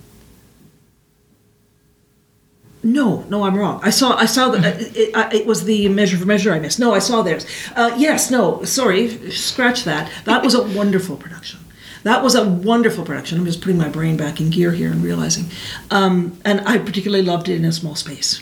[2.83, 3.79] no, no, I'm wrong.
[3.83, 6.59] I saw, I saw that uh, it, it, it was the Measure for Measure I
[6.59, 6.79] missed.
[6.79, 7.45] No, I saw theirs.
[7.75, 10.11] Uh, yes, no, sorry, scratch that.
[10.25, 11.59] That was a wonderful production.
[12.03, 13.37] That was a wonderful production.
[13.39, 15.45] I'm just putting my brain back in gear here and realizing,
[15.91, 18.41] um, and I particularly loved it in a small space.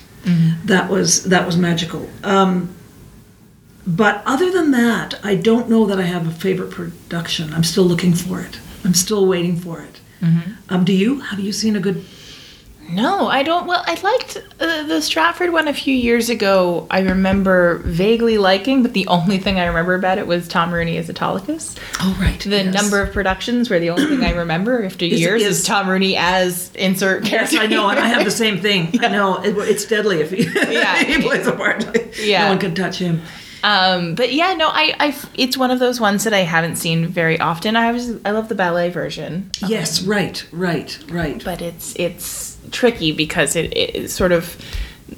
[0.65, 2.09] That was that was magical.
[2.23, 2.75] Um,
[3.87, 7.53] but other than that, I don't know that I have a favorite production.
[7.53, 8.59] I'm still looking for it.
[8.83, 9.99] I'm still waiting for it.
[10.69, 11.19] Um, do you?
[11.19, 12.03] Have you seen a good?
[12.89, 13.65] No, I don't.
[13.65, 16.85] Well, I liked uh, the Stratford one a few years ago.
[16.91, 20.97] I remember vaguely liking, but the only thing I remember about it was Tom Rooney
[20.97, 21.75] as Autolycus.
[22.01, 22.39] Oh, right.
[22.39, 25.65] The number of productions where the only thing I remember after Is- years is, is-
[25.65, 27.55] Tom Rooney as insert Yes.
[27.55, 28.99] I know, I have the same thing.
[29.03, 30.43] I know it, it's deadly if he,
[30.73, 30.97] Yeah.
[31.03, 31.85] he plays a part.
[32.19, 32.43] Yeah.
[32.43, 33.21] no one can touch him.
[33.63, 37.07] Um, but yeah, no, I, I, it's one of those ones that I haven't seen
[37.07, 37.75] very often.
[37.75, 41.43] I was, I love the ballet version, Yes, right, right, right.
[41.43, 44.57] but it's, it's tricky because it, it is sort of.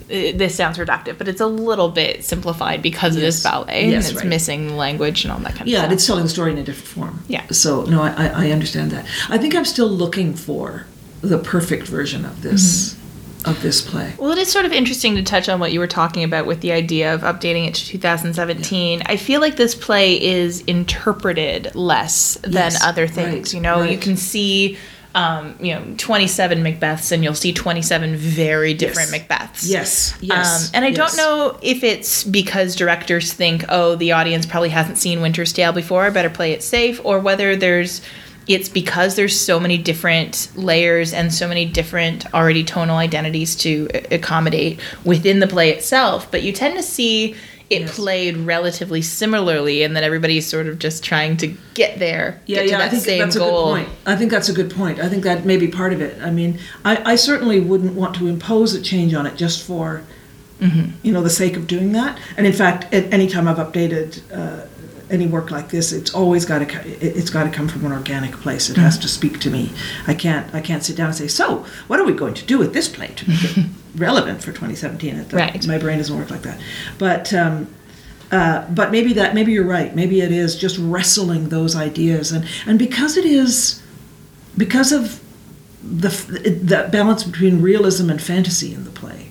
[0.10, 3.44] It, this sounds reductive, but it's a little bit simplified because it is Yes.
[3.44, 4.28] ballet Yes, and it's right.
[4.30, 5.94] missing language and all that kind yeah, of and stuff.
[5.94, 7.24] it's telling the story in a different form.
[7.30, 7.46] Yeah.
[7.52, 9.06] So no, I, I understand that.
[9.30, 10.86] I think I'm still looking for
[11.22, 13.50] the perfect version of this Mm-hmm.
[13.50, 14.14] of this play.
[14.18, 16.60] Well, it is sort of interesting to touch on what you were talking about with
[16.60, 19.04] the idea of updating it to 2017.
[19.06, 23.34] I feel like this play is interpreted less than Yes, other things.
[23.34, 24.78] right, you know, you can see,
[25.18, 29.20] um, you know, 27 Macbeths, and you'll see 27 very different Yes.
[29.20, 29.68] Macbeths.
[29.68, 30.68] Yes, yes.
[30.68, 30.98] Um, and I yes.
[30.98, 35.74] don't know if it's because directors think, oh, the audience probably hasn't seen Winter's Tale
[35.74, 38.04] before, I better play it safe, or whether there's
[38.48, 43.90] it's because there's so many different layers and so many different already tonal identities to
[44.12, 46.32] accommodate within the play itself.
[46.32, 47.36] But you tend to see
[47.70, 47.96] it Yes.
[47.96, 52.64] played relatively similarly, and then everybody's sort of just trying to get there, Yeah, get
[52.64, 53.76] to yeah, that I think same that's goal.
[53.76, 53.98] a good point.
[54.06, 55.00] I think that's a good point.
[55.00, 56.18] I think that may be part of it.
[56.22, 60.02] I mean, I, I certainly wouldn't want to impose a change on it just for,
[60.62, 60.92] Mm-hmm.
[61.04, 62.18] you know, the sake of doing that.
[62.36, 64.66] And in fact, at any time I've updated uh,
[65.12, 67.92] any work like this, it's always got to it, it's got to come from an
[67.92, 68.68] organic place.
[68.70, 68.82] It Mm-hmm.
[68.82, 69.72] has to speak to me.
[70.08, 72.58] I can't I can't sit down and say, so what are we going to do
[72.58, 73.66] with this play to make it
[73.98, 75.16] relevant for 2017?
[75.16, 75.68] It, Right.
[75.68, 76.60] My brain doesn't work like that.
[76.98, 77.34] But.
[77.34, 77.74] Um,
[78.30, 79.96] uh, but maybe that maybe you're right.
[79.96, 83.82] Maybe it is just wrestling those ideas, and and because it is
[84.58, 85.22] because of
[85.82, 89.30] the the balance between realism and fantasy in the play,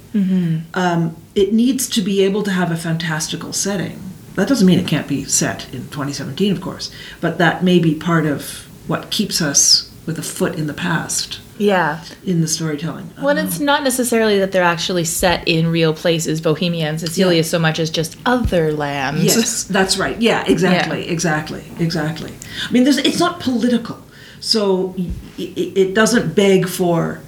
[0.73, 4.01] um, it needs to be able to have a fantastical setting.
[4.35, 7.95] That doesn't mean it can't be set in 2017, of course, but that may be
[7.95, 12.01] part of what keeps us with a foot in the past Yeah.
[12.25, 13.11] in the storytelling.
[13.21, 17.43] Well, it's not necessarily that they're actually set in real places, Bohemia and Sicilia, Yeah.
[17.43, 19.25] so much as just other lands.
[19.25, 20.21] Yes, that's right.
[20.21, 22.33] Yeah, exactly, exactly, exactly.
[22.69, 23.99] I mean, there's, it's not political,
[24.41, 24.95] so
[25.39, 27.21] it, it doesn't beg for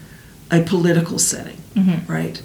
[0.50, 1.58] a political setting,
[2.06, 2.40] right?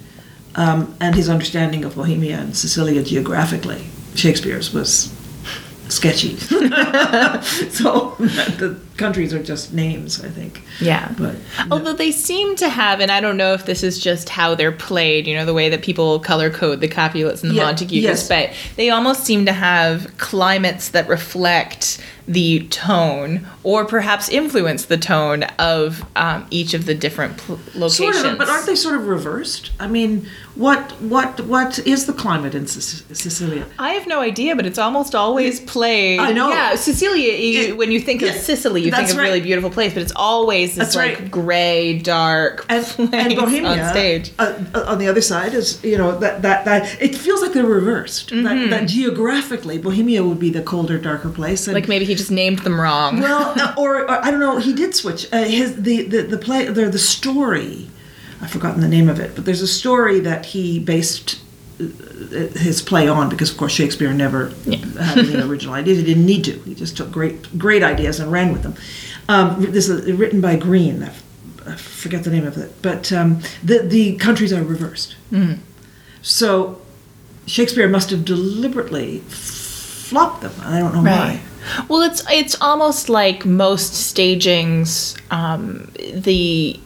[0.56, 5.12] Um, and his understanding of Bohemia and Sicilia geographically, Shakespeare's was
[5.89, 6.38] sketchy.
[6.38, 10.63] so the countries are just names, I think.
[10.80, 11.13] Yeah.
[11.17, 11.36] But
[11.72, 14.72] Although they seem to have, and I don't know if this is just how they're
[14.72, 17.93] played, you know, the way that people color code the Capulets and the Yeah, Montagues,
[17.93, 18.28] yes.
[18.28, 24.98] but they almost seem to have climates that reflect the tone or perhaps influence the
[24.98, 28.17] tone of um, each of the different pl- locations.
[28.17, 29.72] Sort of, but aren't they sort of reversed?
[29.80, 33.66] I mean, what what what is the climate in Sic- Sicilia?
[33.80, 36.20] I have no idea, but it's almost always played.
[36.20, 36.50] I know.
[36.50, 37.34] Yeah, Sicilia.
[37.34, 39.24] You, It- when you think of yeah, Sicily, you think of right.
[39.24, 41.32] really beautiful place, but it's always this That's like right.
[41.32, 44.32] gray, dark And, place and Bohemia on stage.
[44.38, 47.54] Uh, uh, on the other side is you know that that that it feels like
[47.54, 48.30] they're reversed.
[48.30, 51.68] That, that geographically, Bohemia would be the colder, darker place.
[51.68, 53.20] And, Like maybe he just named them wrong.
[53.22, 54.58] well, or, or I don't know.
[54.58, 57.89] He did switch uh, his the the the play the the story.
[58.44, 61.40] I've forgotten the name of it, but there's a story that he based
[61.80, 61.86] uh,
[62.60, 64.50] his play on because, of course, Shakespeare never
[65.00, 66.00] had any original ideas.
[66.00, 66.60] He didn't need to.
[66.60, 68.76] He just took great great ideas and ran with them.
[69.30, 71.10] Um, this is written by Greene.
[71.66, 75.16] I forget the name of it, but um, the the countries are reversed.
[76.22, 76.82] So
[77.46, 80.54] Shakespeare must have deliberately flopped them.
[80.62, 81.42] I don't know why.
[81.88, 86.78] Well, it's it's almost like most stagings, um, the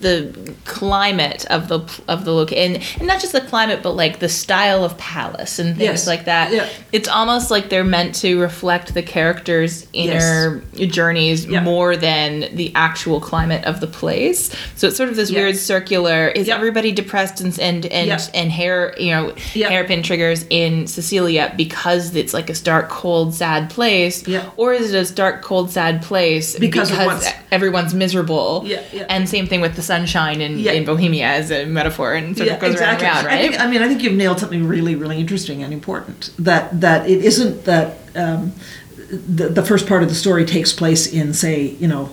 [0.00, 4.18] the climate of the of the look and, and not just the climate but like
[4.18, 6.06] the style of palace and things Yes.
[6.06, 6.68] like that Yeah.
[6.92, 11.62] it's almost like they're meant to reflect the characters inner journeys Yeah.
[11.62, 15.40] more than the actual climate of the place so it's sort of this Yeah.
[15.40, 16.56] weird circular is Yeah.
[16.56, 22.34] everybody depressed and and and, and hair you know hairpin triggers in Sicilia because it's
[22.34, 24.50] like a dark cold sad place Yeah.
[24.56, 28.80] or is it a dark cold sad place Because what's- everyone's miserable yeah.
[29.08, 30.72] and same thing with the sunshine in, Yeah.
[30.72, 33.40] in Bohemia as a metaphor and sort of goes around and around, I, right?
[33.50, 36.30] think, I mean, I think you've nailed something really, really interesting and important.
[36.38, 38.52] That that it isn't that um,
[39.10, 42.08] the the first part of the story takes place in, say, you know.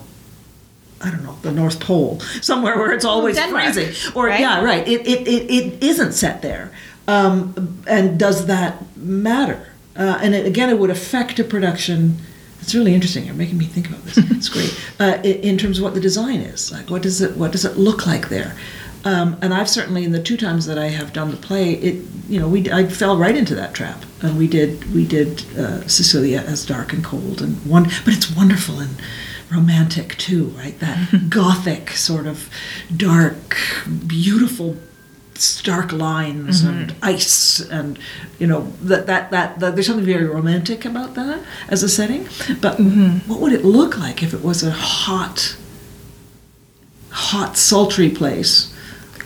[1.03, 4.39] I don't know the North Pole, somewhere where it's always Denmark, freezing, or right?
[4.39, 4.87] yeah, right.
[4.87, 6.69] It, it, it, it isn't set there,
[7.07, 7.55] um,
[7.87, 9.59] and does that matter?
[9.97, 12.17] Uh, and it, again, it would affect a production.
[12.61, 13.25] It's really interesting.
[13.25, 14.17] You're making me think about this.
[14.17, 16.71] It's great uh, in, in terms of what the design is.
[16.71, 18.55] Like, what does it what does it look like there?
[19.03, 22.05] Um, and I've certainly, in the two times that I have done the play, it
[22.29, 25.87] you know we I fell right into that trap, and we did we did uh,
[25.87, 29.01] Sicilia as dark and cold and one, but it's wonderful and
[29.51, 30.79] romantic too, right?
[30.79, 32.49] That gothic sort of
[32.95, 33.57] dark,
[34.07, 34.77] beautiful
[35.41, 37.05] stark lines and mm-hmm.
[37.05, 37.97] ice and
[38.39, 42.25] you know that, that that that there's something very romantic about that as a setting.
[42.61, 43.29] But mm-hmm.
[43.29, 45.57] what would it look like if it was a hot
[47.09, 48.73] hot sultry place?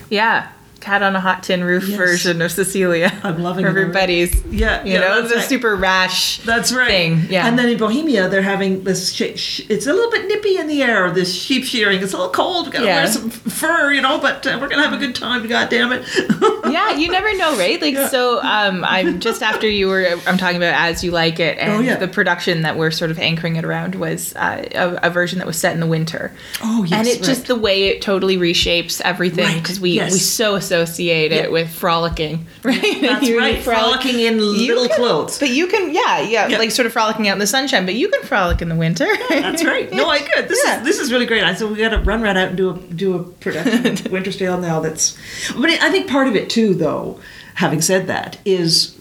[0.09, 0.51] Yeah.
[0.85, 1.97] Cat on a hot tin roof Yes.
[1.97, 3.11] version of Sicilia.
[3.23, 4.45] I'm loving it everybody's.
[4.45, 5.43] Yeah, you yeah, know the right.
[5.49, 6.37] super rash.
[6.41, 6.87] That's right.
[6.87, 7.47] Thing, yeah.
[7.47, 9.11] And then in Bohemia, they're having this.
[9.11, 11.09] Sh- sh- it's a little bit nippy in the air.
[11.09, 12.03] This sheep shearing.
[12.03, 12.67] It's a little cold.
[12.67, 12.95] We gotta Yeah.
[12.97, 14.19] wear some fur, you know.
[14.19, 15.47] But uh, we're gonna have a good time.
[15.47, 16.05] God damn it.
[16.71, 17.81] yeah, you never know, right?
[17.81, 18.07] Like, Yeah.
[18.09, 21.71] so um, I'm just after you were, I'm talking about As You Like It, and
[21.73, 21.95] Oh, yeah.
[21.95, 25.47] the production that we're sort of anchoring it around was uh, a, a version that
[25.47, 26.31] was set in the winter.
[26.61, 27.23] Oh, yes, and it right.
[27.23, 30.13] just the way it totally reshapes everything Right, because we yes.
[30.13, 33.01] we so associate it with frolicking, right?
[33.01, 33.61] That's You right.
[33.61, 35.39] frolic- Frolicking in little can- clothes.
[35.39, 36.57] But you can, yeah, yeah, Yeah.
[36.57, 37.85] like sort of frolicking out in the sunshine.
[37.85, 39.07] But you can frolic in the winter.
[39.29, 39.91] That's right.
[39.95, 40.47] No, I could.
[40.49, 40.79] This Yeah.
[40.79, 41.43] is this is really great.
[41.43, 44.11] I said we got to run right out and do a do a production of
[44.11, 44.79] Winter's Tale now.
[44.81, 45.17] That's,
[45.55, 47.19] but I think part of it too, though.
[47.55, 48.97] Having said that, is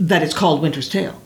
[0.00, 1.20] that it's called Winter's Tale.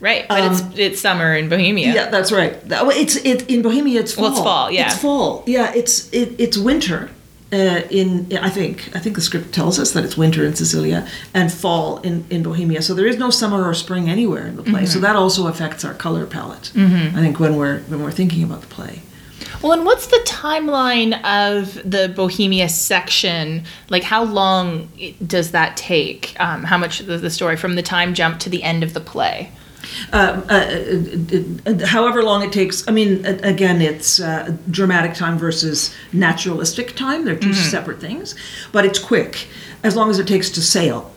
[0.00, 1.92] right, but Um, it's it's summer in Bohemia.
[1.94, 2.54] Yeah, that's right.
[2.68, 4.00] That- It's it in Bohemia.
[4.00, 4.24] It's fall.
[4.24, 4.86] Well, it's fall, yeah.
[4.86, 5.44] it's fall.
[5.46, 7.10] Yeah, it's it, it's winter.
[7.52, 11.06] Uh, in I think I think the script tells us that it's winter in Sicilia
[11.34, 12.82] and fall in, in Bohemia.
[12.82, 14.82] So there is no summer or spring anywhere in the play.
[14.82, 14.86] Mm-hmm.
[14.86, 16.72] So that also affects our color palette.
[17.16, 19.02] I think when we're when we're thinking about the play.
[19.62, 23.64] Well, and what's the timeline of the Bohemia section?
[23.88, 24.90] Like, how long
[25.26, 26.38] does that take?
[26.38, 29.00] Um, how much of the story from the time jump to the end of the
[29.00, 29.50] play?
[30.12, 32.86] Uh, uh, uh, however long it takes.
[32.88, 37.24] I mean, again, it's uh, dramatic time versus naturalistic time.
[37.24, 38.34] They're 2 separate things,
[38.72, 39.48] but it's quick
[39.82, 41.10] as long as it takes to sail.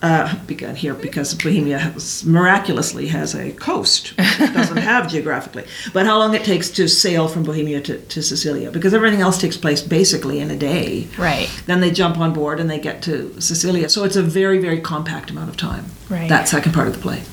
[0.00, 5.64] Uh, begun here because Bohemia has, miraculously has a coast which it doesn't have geographically.
[5.92, 9.40] But how long it takes to sail from Bohemia to, to Sicilia because everything else
[9.40, 11.08] takes place basically in a day.
[11.18, 11.50] Right.
[11.66, 13.88] Then they jump on board and they get to Sicilia.
[13.88, 15.86] So it's a very very compact amount of time.
[16.08, 16.28] Right.
[16.28, 17.24] That second part of the play.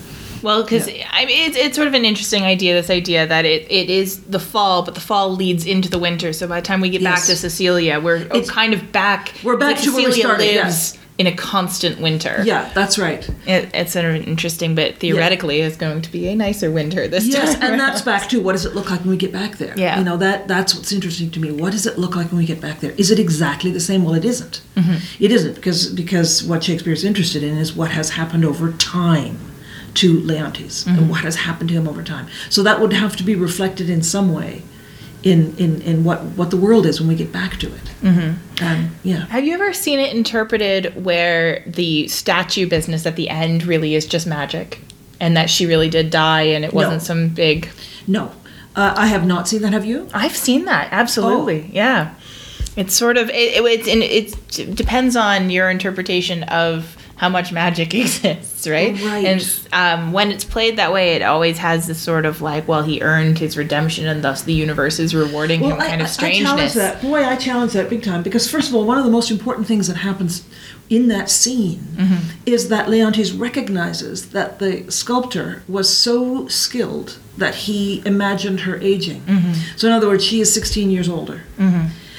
[0.41, 2.73] Well, because I mean, it's, it's sort of an interesting idea.
[2.73, 6.33] This idea that it, it is the fall, but the fall leads into the winter.
[6.33, 9.33] So by the time we get back to Sicilia, we're It's- kind of back.
[9.43, 10.97] We're back to where we Sicilia started, lives yes.
[11.17, 12.41] in a constant winter.
[12.45, 13.27] Yeah, that's right.
[13.47, 17.25] It, it's sort of interesting, but theoretically, it's going to be a nicer winter this
[17.25, 17.71] Yes, time.
[17.71, 19.73] and that's back to what does it look like when we get back there?
[19.77, 19.97] Yeah.
[19.97, 21.51] You know, that that's what's interesting to me.
[21.51, 22.91] What does it look like when we get back there?
[22.91, 24.03] Is it exactly the same?
[24.03, 24.61] Well, it isn't.
[24.75, 25.23] Mm-hmm.
[25.23, 29.37] It isn't because because what Shakespeare's interested in is what has happened over time
[29.95, 32.27] to Leontes and what has happened to him over time.
[32.49, 34.61] So that would have to be reflected in some way
[35.23, 37.81] in in, in what what the world is when we get back to it.
[38.01, 38.63] Mm-hmm.
[38.63, 39.25] And yeah.
[39.27, 44.05] Have you ever seen it interpreted where the statue business at the end really is
[44.05, 44.79] just magic?
[45.19, 46.99] And that she really did die and it wasn't No.
[46.99, 47.69] some big.
[48.05, 48.33] No.
[48.75, 49.71] Uh, I have not seen that.
[49.71, 50.09] Have you?
[50.13, 51.69] I've seen that, absolutely.
[51.71, 52.15] Yeah.
[52.75, 57.51] It's sort of, it, it, it's, and it depends on your interpretation of how much
[57.51, 58.93] magic exists, right?
[59.01, 59.25] Right.
[59.25, 62.83] And um, when it's played that way, it always has this sort of like, well,
[62.83, 66.13] he earned his redemption and thus the universe is rewarding him kind of I challenge
[66.13, 66.73] strangeness.
[66.73, 67.01] that.
[67.01, 69.65] Boy, I challenge that big time because first of all, one of the most important
[69.65, 70.43] things that happens
[70.89, 72.37] in that scene Mm-hmm.
[72.45, 79.21] is that Leontes recognizes that the sculptor was so skilled that he imagined her aging.
[79.21, 79.53] Mm-hmm.
[79.77, 81.41] So in other words, she is 16 years older.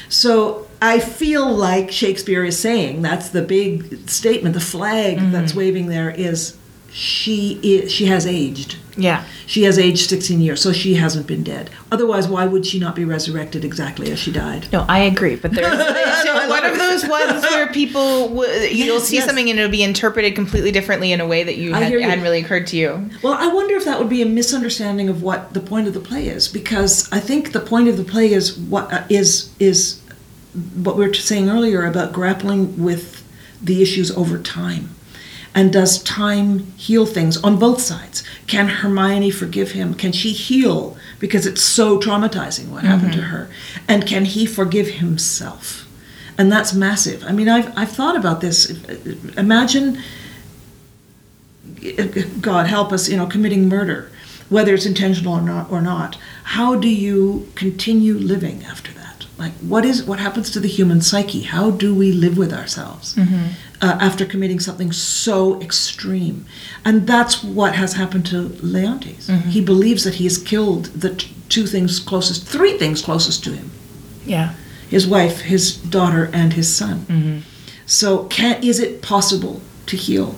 [0.09, 5.59] So I feel like Shakespeare is saying that's the big statement, the flag that's Mm-hmm.
[5.59, 6.57] waving there is
[6.93, 8.77] she is she has aged.
[8.97, 9.25] Yeah.
[9.47, 11.69] She has aged 16 years, so she hasn't been dead.
[11.93, 14.69] Otherwise, why would she not be resurrected exactly as she died?
[14.73, 19.17] No, I agree, but there's I one of those ones where people w- you'll see
[19.17, 19.27] yes.
[19.27, 22.25] something and it'll be interpreted completely differently in a way that you, had, you hadn't
[22.25, 23.11] really occurred to you.
[23.23, 26.01] Well, I wonder if that would be a misunderstanding of what the point of the
[26.01, 30.01] play is, because I think the point of the play is what uh, is is
[30.75, 33.23] what we were saying earlier about grappling with
[33.63, 34.91] the issues over time.
[35.55, 38.23] And does time heal things on both sides?
[38.47, 39.95] Can Hermione forgive him?
[39.95, 43.31] Can she heal because it's so traumatizing what happened to mm-hmm.
[43.31, 43.51] her?
[43.89, 45.89] And can he forgive himself?
[46.37, 47.25] And that's massive.
[47.25, 48.71] I mean, I've, I've thought about this.
[49.39, 50.03] Imagine
[52.41, 54.11] God help us, you know, committing murder,
[54.49, 56.19] whether it's intentional or not, or not.
[56.45, 59.06] How do you continue living after that?
[59.39, 61.43] Like, what is what happens to the human psyche?
[61.43, 63.49] How do we live with ourselves mm-hmm.
[63.83, 66.47] uh, after committing something so extreme?
[66.87, 69.29] And that's what has happened to Leontes.
[69.29, 69.51] Mm-hmm.
[69.51, 73.53] He believes that he has killed the t- two things closest, three things closest to
[73.53, 73.71] him:
[74.25, 74.55] Yeah.
[74.89, 77.01] his wife, his daughter, and his son.
[77.01, 77.39] Mm-hmm.
[77.85, 80.35] So, can is it possible to heal?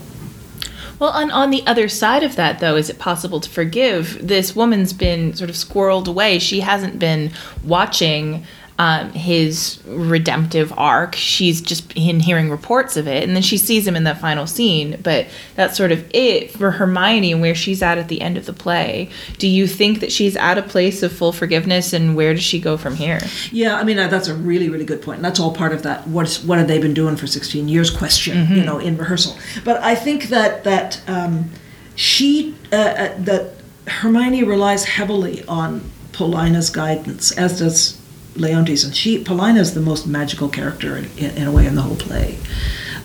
[0.99, 4.27] Well, on, on the other side of that, though, is it possible to forgive?
[4.27, 6.41] This woman's been sort of squirreled away.
[6.41, 7.31] She hasn't been
[7.63, 8.45] watching
[8.79, 11.17] um, his redemptive arc.
[11.17, 14.47] She's just been hearing reports of it, and then she sees him in that final
[14.47, 15.01] scene.
[15.03, 18.47] But that's sort of it for Hermione and where she's at at the end of
[18.47, 19.11] the play.
[19.39, 22.61] Do you think that she's at a place of full forgiveness, and where does she
[22.61, 23.21] go from here?
[23.51, 26.07] Yeah, I mean that's a really, really good point, and that's all part of that.
[26.07, 27.91] What's what have they been doing for sixteen years?
[27.91, 29.37] Question, you know, in rehearsal.
[29.65, 31.51] But I think that that um,
[31.97, 33.55] she uh, uh, that
[33.89, 37.98] Hermione relies heavily on Paulina's guidance, as does
[38.39, 41.75] Leontes, and she Paulina is the most magical character in, in, in a way in
[41.75, 42.39] the whole play,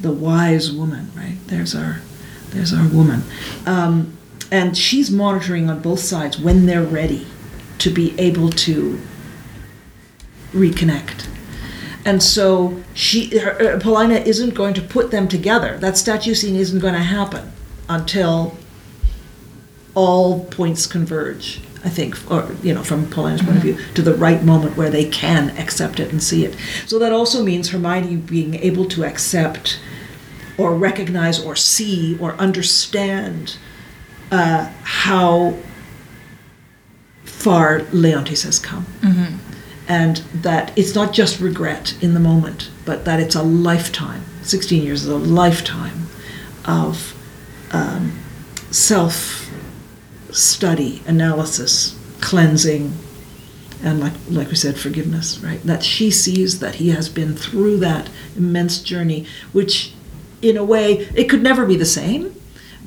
[0.02, 1.12] the wise woman.
[1.16, 2.02] Right there's our
[2.50, 3.24] there's our woman,
[3.66, 4.18] um,
[4.52, 7.26] and she's monitoring on both sides when they're ready
[7.80, 9.00] to be able to
[10.52, 11.28] reconnect.
[12.06, 15.78] And so she, her, Paulina isn't going to put them together.
[15.78, 17.52] That statue scene isn't going to happen
[17.88, 18.58] until
[19.96, 21.62] all points converge.
[21.86, 24.90] I think, or you know, from Paulina's point of view, to the right moment where
[24.90, 26.56] they can accept it and see it.
[26.86, 29.80] So that also means Hermione being able to accept,
[30.58, 33.58] or recognize, or see, or understand
[34.32, 35.58] uh, how
[37.26, 38.86] far Leontes has come
[39.88, 44.24] and that it's not just regret in the moment, but that it's a lifetime.
[44.44, 46.08] 16 years is a lifetime
[46.66, 47.16] of
[47.72, 48.18] um,
[48.72, 49.43] self
[50.34, 52.94] study, analysis, cleansing,
[53.84, 55.62] and like, like we said, forgiveness, right?
[55.64, 59.94] That she sees that he has been through that immense journey, which
[60.42, 62.36] in a way, it could never be the same,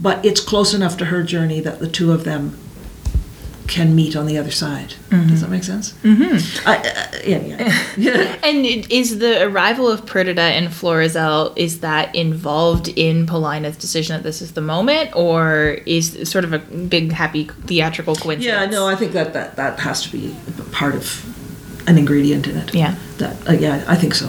[0.01, 2.59] but it's close enough to her journey that the two of them
[3.67, 4.95] can meet on the other side.
[5.11, 5.93] Does that make sense?
[6.03, 6.69] Mm-hmm.
[6.69, 7.87] I, uh, yeah, yeah.
[7.97, 8.37] yeah.
[8.43, 14.23] And is the arrival of Perdita and Florizel is that involved in Paulina's decision that
[14.23, 18.45] this is the moment, or is sort of a big happy theatrical coincidence?
[18.45, 20.35] Yeah, no, I think that, that that has to be
[20.73, 21.25] part of
[21.89, 22.75] an ingredient in it.
[22.75, 22.95] Yeah.
[23.19, 24.29] That uh, yeah, I think so.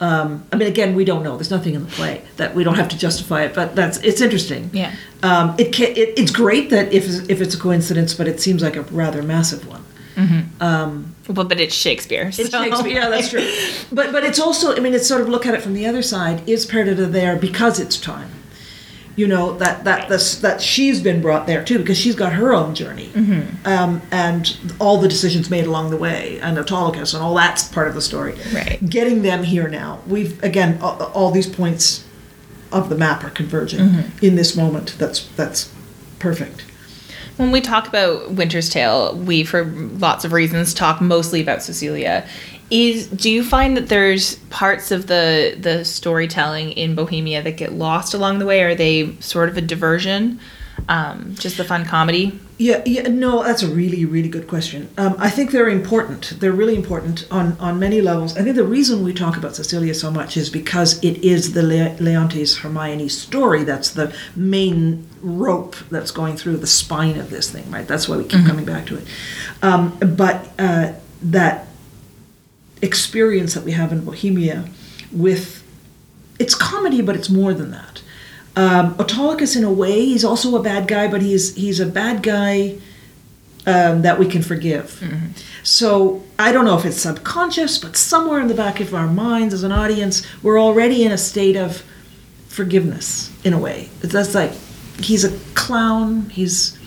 [0.00, 1.36] Um, I mean, again, we don't know.
[1.36, 4.22] There's nothing in the play that we don't have to justify it, but that's it's
[4.22, 4.70] interesting.
[4.72, 4.94] Yeah.
[5.22, 8.62] Um, it, ca it it's great that if if it's a coincidence, but it seems
[8.62, 9.84] like a rather massive one.
[11.28, 12.28] Well, but it's Shakespeare.
[12.28, 12.92] It's Shakespeare.
[12.92, 13.46] Yeah, that's true.
[13.92, 14.74] But but it's also.
[14.74, 16.48] I mean, it's sort of look at it from the other side.
[16.48, 18.30] Is Perdita there because it's time?
[19.16, 22.54] You know that that this, that she's been brought there too because she's got her
[22.54, 23.10] own journey,
[23.64, 27.88] um, and all the decisions made along the way, and Autolycus, and all that's part
[27.88, 28.34] of the story.
[28.54, 28.78] Right.
[28.88, 30.00] Getting them here now.
[30.06, 32.06] We've again all, all these points
[32.72, 34.96] of the map are converging in this moment.
[34.98, 35.72] That's that's
[36.18, 36.64] perfect.
[37.36, 42.28] When we talk about Winter's Tale, we, for lots of reasons, talk mostly about Sicilia.
[42.70, 47.72] Is do you find that there's parts of the the storytelling in Bohemia that get
[47.72, 48.62] lost along the way?
[48.62, 50.40] Are they sort of a diversion?
[50.88, 52.38] Um, just the fun comedy?
[52.58, 54.90] Yeah, yeah, no, that's a really, really good question.
[54.98, 56.34] Um, I think they're important.
[56.40, 58.36] They're really important on, on many levels.
[58.36, 61.62] I think the reason we talk about Sicilia so much is because it is the
[61.62, 67.50] Le- Leontes Hermione story that's the main rope that's going through the spine of this
[67.50, 67.88] thing, right?
[67.88, 69.06] That's why we keep coming back to it.
[69.62, 70.92] Um, but uh,
[71.22, 71.66] that
[72.82, 74.68] experience that we have in Bohemia
[75.12, 75.62] with
[76.38, 78.02] it's comedy, but it's more than that.
[78.56, 82.22] Um, Autolycus, in a way, he's also a bad guy, but he's he's a bad
[82.22, 82.78] guy
[83.66, 85.02] um, that we can forgive.
[85.62, 89.52] So I don't know if it's subconscious, but somewhere in the back of our minds,
[89.54, 91.82] as an audience, we're already in a state of
[92.48, 93.30] forgiveness.
[93.44, 94.52] In a way, that's like
[94.98, 96.30] he's a clown.
[96.30, 96.78] He's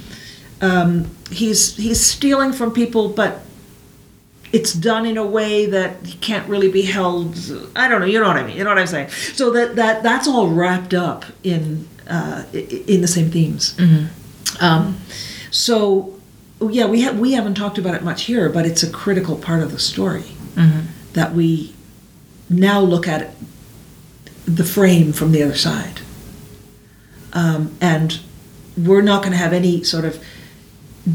[0.61, 3.41] um, he's he's stealing from people, but
[4.53, 7.35] it's done in a way that can't really be held.
[7.75, 8.05] I don't know.
[8.05, 8.55] You know what I mean.
[8.55, 9.09] You know what I'm saying.
[9.09, 13.75] So that that that's all wrapped up in uh, in the same themes.
[14.61, 14.97] Um,
[15.49, 16.19] so
[16.61, 19.63] yeah, we have we haven't talked about it much here, but it's a critical part
[19.63, 20.25] of the story
[21.13, 21.73] that we
[22.49, 23.31] now look at it,
[24.45, 26.01] the frame from the other side,
[27.33, 28.19] um, and
[28.77, 30.23] we're not going to have any sort of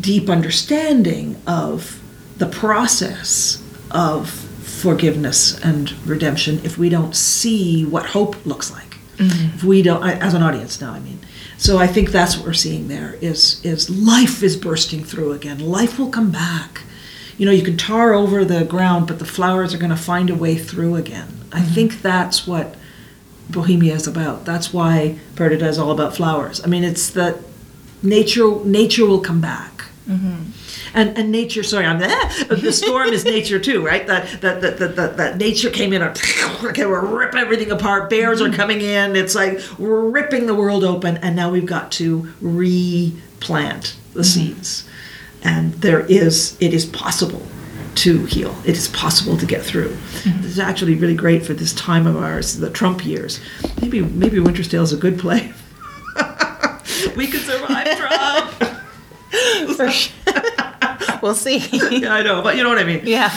[0.01, 1.98] deep understanding of
[2.39, 8.97] the process of forgiveness and redemption if we don't see what hope looks like.
[9.17, 9.57] Mm-hmm.
[9.57, 11.19] If we don't, I- as an audience now, I mean.
[11.57, 15.59] So I think that's what we're seeing there is is life is bursting through again.
[15.59, 16.83] Life will come back.
[17.37, 20.31] You know, you can tar over the ground, but the flowers are going to find
[20.31, 21.29] a way through again.
[21.53, 21.75] I mm-hmm.
[21.75, 22.77] think that's what
[23.51, 24.45] Bohemia is about.
[24.45, 26.63] That's why Perdita is all about flowers.
[26.65, 27.39] I mean, it's that
[28.03, 29.85] nature nature will come back.
[30.09, 30.51] Mm-hmm.
[30.95, 34.07] And, and nature, sorry, I'm the storm is nature too, right?
[34.07, 36.17] That that, that, that, that nature came in and
[36.65, 38.11] okay, we're rip everything apart.
[38.11, 39.17] Bears are coming in.
[39.17, 44.23] It's like we're ripping the world open, and now we've got to replant the mm-hmm.
[44.23, 44.89] seeds.
[45.43, 47.47] And there is, it is possible
[47.97, 48.57] to heal.
[48.65, 49.91] It is possible to get through.
[49.91, 50.43] Mm-hmm.
[50.43, 53.41] This is actually really great for this time of ours, the Trump years.
[53.81, 55.53] Maybe maybe Winter's Tale is a good play.
[57.17, 58.51] we could survive Trump.
[59.77, 60.28] For sure.
[61.23, 61.59] we'll see.
[62.01, 63.01] yeah, I know, but you know what I mean.
[63.05, 63.35] Yeah.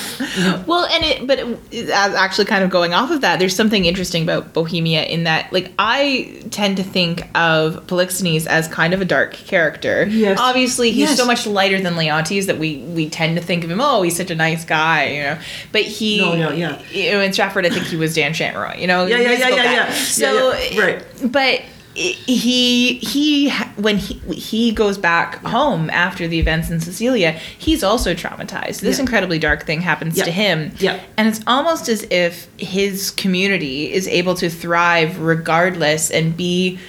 [0.65, 1.39] Well, and it, but
[1.71, 5.51] it, actually kind of going off of that, there's something interesting about Bohemia in that,
[5.53, 10.05] like, I tend to think of Polixenes as kind of a dark character.
[10.05, 10.37] Yes.
[10.39, 11.17] Obviously, he's Yes.
[11.17, 13.81] so much lighter than Leontes that we we tend to think of him.
[13.81, 15.37] Oh, he's such a nice guy, you know.
[15.71, 16.81] But he, No, no, yeah.
[16.91, 18.79] You know, in Stratford, I think he was Dan Chameroy.
[18.79, 19.05] You know.
[19.05, 19.93] Yeah, yeah, yeah, yeah, yeah.
[19.93, 20.81] So, Yeah, yeah.
[20.81, 21.03] Right.
[21.25, 21.61] But
[22.01, 28.13] he he when he he goes back home after the events in Sicilia, he's also
[28.13, 28.79] traumatized.
[28.81, 29.01] This Yeah.
[29.03, 30.23] incredibly dark thing happens Yeah.
[30.25, 30.71] to him.
[30.79, 30.99] Yeah.
[31.17, 36.79] And it's almost as if his community is able to thrive regardless and be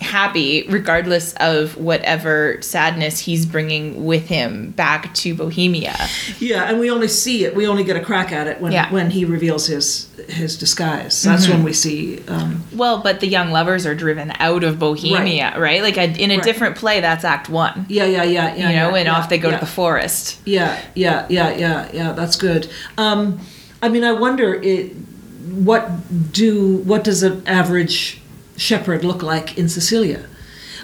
[0.00, 5.96] happy regardless of whatever sadness he's bringing with him back to Bohemia.
[6.38, 7.56] Yeah, and we only see it.
[7.56, 8.92] We only get a crack at it when Yeah.
[8.92, 11.22] when he reveals his his disguise.
[11.22, 12.20] That's when we see.
[12.28, 15.82] Um, Well, but the young lovers are driven out of Bohemia, right?
[15.82, 16.44] Like a, in a Right.
[16.44, 17.86] different play, that's Act One.
[17.88, 18.68] yeah, yeah, yeah, yeah.
[18.70, 20.36] you know, yeah, and off they go to the forest.
[20.44, 22.12] Yeah, yeah, yeah, yeah, yeah.
[22.12, 22.68] That's good.
[22.98, 23.40] Um,
[23.82, 24.94] I mean, I wonder it,
[25.50, 25.88] what
[26.32, 28.20] do what does an average
[28.58, 30.20] shepherd look like in Sicilia?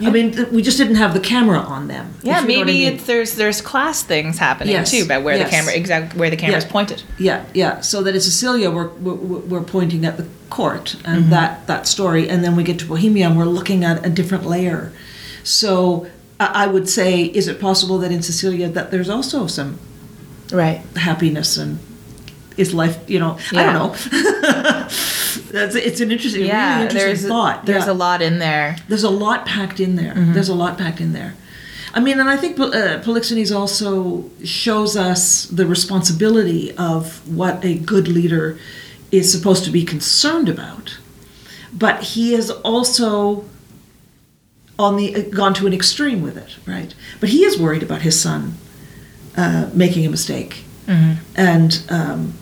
[0.01, 2.15] I mean, we just didn't have the camera on them.
[2.21, 2.93] Yeah, what I maybe mean.
[2.93, 5.49] it's there's there's class things happening Yes, too about where yes.
[5.49, 6.71] the camera exact where the camera's Yeah.
[6.71, 7.03] pointed.
[7.17, 7.79] Yeah, yeah.
[7.79, 9.13] So that in Sicilia, we're, we're,
[9.51, 11.29] we're pointing at the court and Mm-hmm.
[11.29, 14.45] that, that story, and then we get to Bohemia and we're looking at a different
[14.45, 14.91] layer.
[15.45, 16.07] So
[16.41, 19.79] I I would say, is it possible that in Sicilia that there's also some
[20.51, 20.81] Right.
[20.97, 21.79] happiness and
[22.57, 22.97] is life?
[23.07, 24.87] You know, I don't know.
[25.51, 27.65] That's it's an interesting, Yeah, really interesting there's thought.
[27.65, 27.91] there's Yeah.
[27.91, 28.77] a lot in there.
[28.87, 30.13] There's a lot packed in there.
[30.13, 30.33] Mm-hmm.
[30.33, 31.33] There's a lot packed in there.
[31.93, 37.75] I mean, and I think uh, Polixenes also shows us the responsibility of what a
[37.75, 38.57] good leader
[39.11, 40.97] is supposed to be concerned about,
[41.71, 43.45] but he is also
[44.77, 46.93] on the gone to an extreme with it, right?
[47.21, 48.55] But he is worried about his son
[49.37, 50.63] uh, making a mistake
[51.37, 52.33] and um,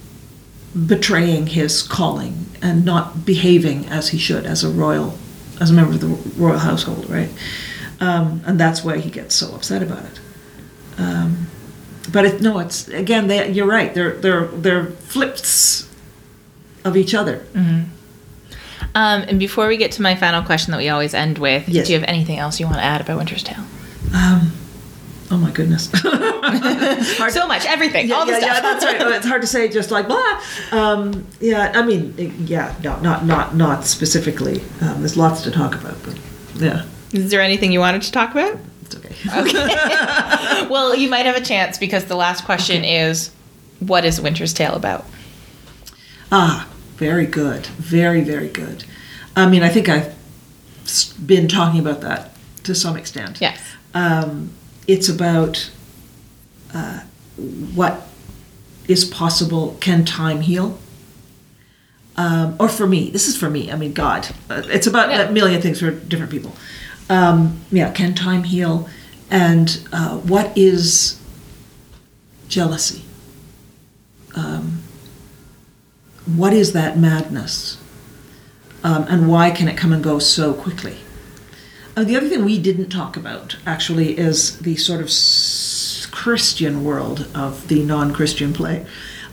[0.88, 5.18] betraying his calling and not behaving as he should as a royal,
[5.62, 6.08] as a member of the
[6.42, 7.30] royal household, right?
[8.00, 10.20] Um, and that's why he gets so upset about it.
[10.98, 11.48] Um,
[12.12, 13.94] but it, no, it's again, they, you're right.
[13.94, 15.90] They're they're they're flips
[16.84, 17.46] of each other.
[17.56, 21.88] Um, and before we get to my final question that we always end with, Yes.
[21.88, 23.64] do you have anything else you want to add about Winter's Tale?
[24.14, 24.52] Um,
[25.34, 25.90] oh my goodness.
[27.34, 28.56] So much, everything, yeah, all the yeah, stuff.
[28.56, 29.16] yeah, that's right.
[29.16, 30.42] It's hard to say just like blah.
[30.72, 32.14] Um, yeah, I mean,
[32.46, 34.62] yeah, no, not not not specifically.
[34.82, 36.18] Um, there's lots to talk about, but
[36.56, 38.60] yeah, Is there anything you wanted to talk about?
[38.82, 39.16] it's okay.
[39.40, 40.68] okay.
[40.70, 43.32] well, you might have a chance because the last question is,
[43.80, 45.06] what is Winter's Tale about?
[46.32, 47.66] Ah, very good.
[47.66, 48.86] Very, very good.
[49.36, 50.16] I mean, I think I've
[51.26, 53.40] been talking about that to some extent.
[53.42, 53.60] Yes.
[53.94, 54.52] Um,
[54.88, 55.72] it's about
[56.74, 57.02] uh,
[57.76, 58.08] what
[58.88, 59.78] is possible.
[59.80, 60.78] Can time heal?
[62.16, 63.72] Um, or for me, this is for me.
[63.72, 64.28] I mean, God.
[64.50, 65.24] Uh, it's about Yeah.
[65.24, 66.54] a million things for different people.
[67.10, 68.88] Um, yeah, can time heal?
[69.30, 71.20] And uh, what is
[72.48, 73.04] jealousy?
[74.36, 74.84] Um,
[76.36, 77.78] what is that madness?
[78.84, 80.98] Um, and why can it come and go so quickly?
[81.96, 86.84] Uh, the other thing we didn't talk about actually is the sort of s- Christian
[86.84, 88.86] world of the non Christian play.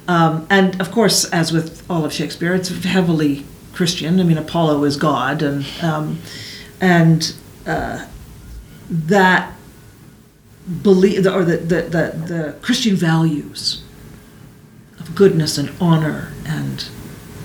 [0.07, 4.21] Um, and of course, as with all of Shakespeare, it's heavily Christian.
[4.21, 6.21] I mean, Apollo is God, and, um,
[6.81, 7.35] and
[7.67, 8.07] uh,
[8.91, 9.55] that
[10.83, 13.83] belief, or the, the, the, the Christian values
[14.99, 16.89] of goodness and honor and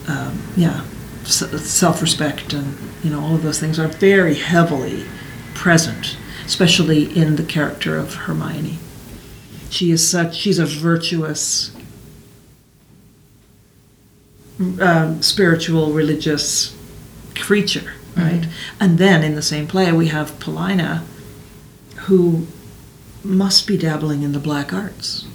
[0.07, 0.84] um, yeah,
[1.28, 5.06] self-respect and you know all of those things are very heavily
[5.54, 8.78] present, especially in the character of Hermione.
[9.70, 11.76] She is such she's a virtuous,
[14.80, 16.76] um, spiritual, religious
[17.36, 18.48] creature, right?
[18.80, 21.06] And then in the same play we have Paulina,
[22.08, 22.48] who
[23.24, 25.26] must be dabbling in the black arts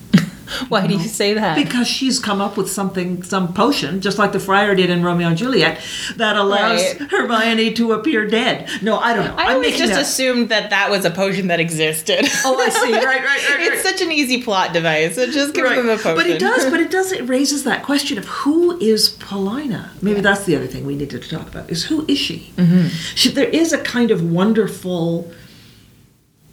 [0.69, 1.57] Why do you say that?
[1.57, 5.29] because she's come up with something, some potion, just like the friar did in Romeo
[5.29, 5.81] and Juliet,
[6.17, 7.11] that allows Right.
[7.11, 8.69] Hermione to appear dead.
[8.83, 9.35] No, I don't know.
[9.37, 12.27] I always just that- assumed that that was a potion that existed.
[12.45, 12.93] Oh, I see.
[12.93, 13.73] Right, right, right, right.
[13.73, 15.15] It's such an easy plot device.
[15.15, 15.77] So just give Right.
[15.77, 16.15] them a potion.
[16.17, 16.71] But it does.
[16.71, 17.13] But it does.
[17.13, 19.91] It raises that question of who is Paulina.
[20.03, 22.53] Maybe that's the other thing we needed to talk about: is who is she?
[22.57, 22.89] Mm-hmm.
[23.15, 25.31] she there is a kind of wonderful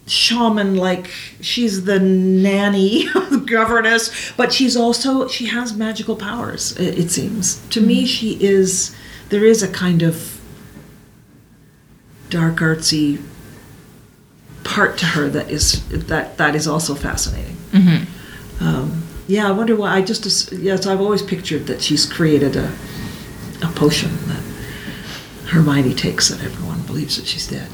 [0.08, 1.08] shaman like
[1.40, 7.66] she's the nanny the governess but she's also she has magical powers it, it seems.
[7.68, 8.94] To me she is
[9.28, 10.40] there is a kind of
[12.30, 13.22] dark artsy
[14.64, 17.56] part to her that is that that is also fascinating.
[18.60, 22.72] Um, yeah i wonder why i just yes i've always pictured that she's created a
[23.62, 24.42] a potion that
[25.50, 27.68] hermione takes that everyone believes that she's dead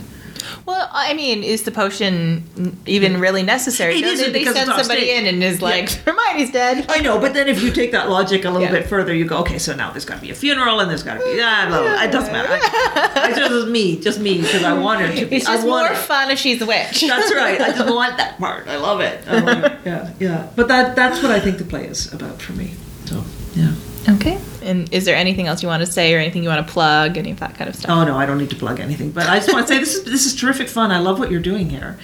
[0.67, 3.97] Well, I mean, is the potion even really necessary?
[3.97, 6.87] It isn't they because send somebody in and is like, Hermione's dead.
[6.89, 8.73] I know, but then if you take that logic a little Yeah.
[8.73, 11.03] bit further, you go, okay, so now there's got to be a funeral and there's
[11.03, 12.03] got to be, ah, blah, blah, blah.
[12.05, 12.49] it doesn't matter.
[12.51, 15.37] I, it's just me, just me, because I want her to be.
[15.37, 15.99] It's just I want more it.
[15.99, 17.01] fun if she's a witch.
[17.07, 17.61] That's right.
[17.61, 18.67] I just want that part.
[18.67, 19.23] I love it.
[19.29, 19.79] I love it.
[19.85, 20.51] Yeah, yeah.
[20.57, 22.73] But that that's what I think the play is about for me.
[23.05, 23.23] So,
[23.55, 23.75] yeah.
[24.09, 24.41] Okay.
[24.65, 27.17] And is there anything else you want to say or anything you want to plug,
[27.19, 27.91] any of that kind of stuff?
[27.91, 29.11] Oh no, I don't need to plug anything.
[29.11, 30.91] But I just want to say this is this is terrific fun.
[30.91, 31.99] I love what you're doing here.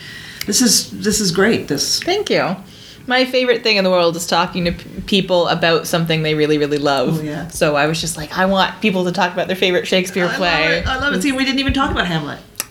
[0.47, 1.69] This is this is great.
[1.69, 2.57] This Thank you.
[3.07, 6.59] My favorite thing in the world is talking to p- people about something they really,
[6.59, 7.19] really love.
[7.19, 7.49] Oh, yeah.
[7.49, 10.35] So I was just like, I want people to talk about their favorite Shakespeare I
[10.37, 10.77] play.
[10.85, 10.87] love.
[10.87, 11.23] I love it.
[11.23, 12.39] See, we didn't even talk about Hamlet.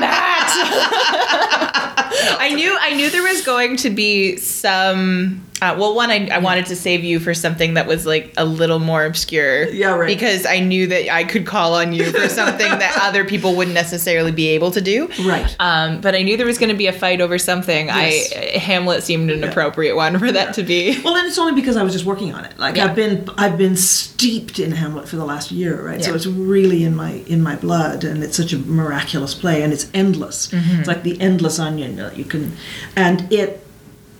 [0.00, 0.48] Matt.
[2.40, 5.44] I knew I knew there was going to be some.
[5.60, 8.44] Uh, well, one, I, I wanted to save you for something that was like a
[8.44, 9.68] little more obscure.
[9.70, 10.06] Yeah, right.
[10.06, 13.74] Because I knew that I could call on you for something that other people wouldn't
[13.74, 15.08] necessarily be able to do.
[15.24, 15.54] Right.
[15.58, 17.86] Um, but I knew there was going to be a fight over something.
[17.86, 18.32] Yes.
[18.36, 21.00] I Hamlet seemed an appropriate one for that to be.
[21.02, 22.56] Well, and it's only because I was just working on it.
[22.58, 22.84] Like Yeah.
[22.84, 26.02] I've been I've been steeped in Hamlet for the last year, right?
[26.04, 29.72] So it's really in my in my blood, and it's such a miraculous play, and
[29.72, 30.48] it's endless.
[30.48, 30.78] Mm-hmm.
[30.80, 32.56] It's like the endless onion that you can,
[32.94, 33.66] and it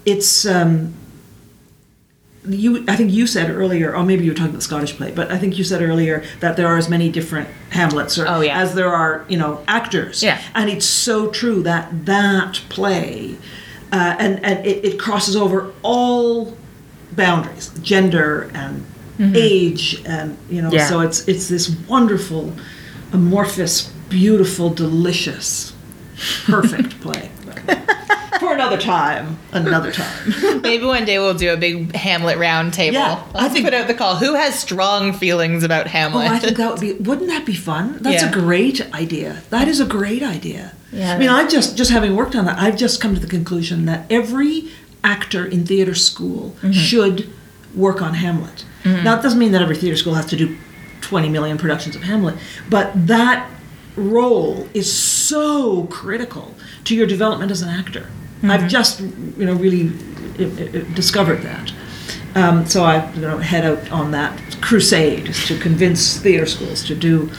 [0.04, 0.44] it's.
[0.44, 0.94] um
[2.48, 5.10] you, I think you said earlier, or maybe you were talking about the Scottish play,
[5.12, 8.40] but I think you said earlier that there are as many different Hamlets, or Oh,
[8.40, 8.58] yeah.
[8.60, 10.22] as there are, you know, actors.
[10.22, 10.40] Yeah.
[10.54, 13.36] And it's so true that that play,
[13.92, 16.56] uh, and and it, it crosses over all
[17.12, 18.84] boundaries, gender and
[19.34, 20.86] age and you know Yeah.
[20.86, 22.52] so it's it's this wonderful
[23.12, 25.72] amorphous beautiful delicious
[26.46, 27.28] perfect play
[28.40, 32.94] for another time another time Maybe one day we'll do a big Hamlet round table.
[32.94, 34.16] Yeah, I Let's think- put out the call.
[34.16, 36.30] Who has strong feelings about oh Hamlet?
[36.30, 38.28] i think that would be wouldn't that be fun that's Yeah.
[38.30, 41.14] a great idea that is a great idea Yeah.
[41.14, 43.84] i mean i just just having worked on that i've just come to the conclusion
[43.86, 44.68] that every
[45.04, 46.72] actor in theater school Mm-hmm.
[46.72, 47.30] should
[47.74, 50.56] work on hamlet now it doesn't mean that every theater school has to do
[51.02, 52.34] 20 million productions of hamlet
[52.70, 53.48] but that
[53.96, 56.54] role is so critical
[56.88, 58.06] to your development as an actor
[58.38, 58.52] Mm-hmm.
[58.52, 59.88] i've just you know really
[60.38, 61.72] uh, uh, discovered that
[62.34, 66.94] um, so I you know, head out on that crusade to convince theater schools to
[66.94, 67.30] do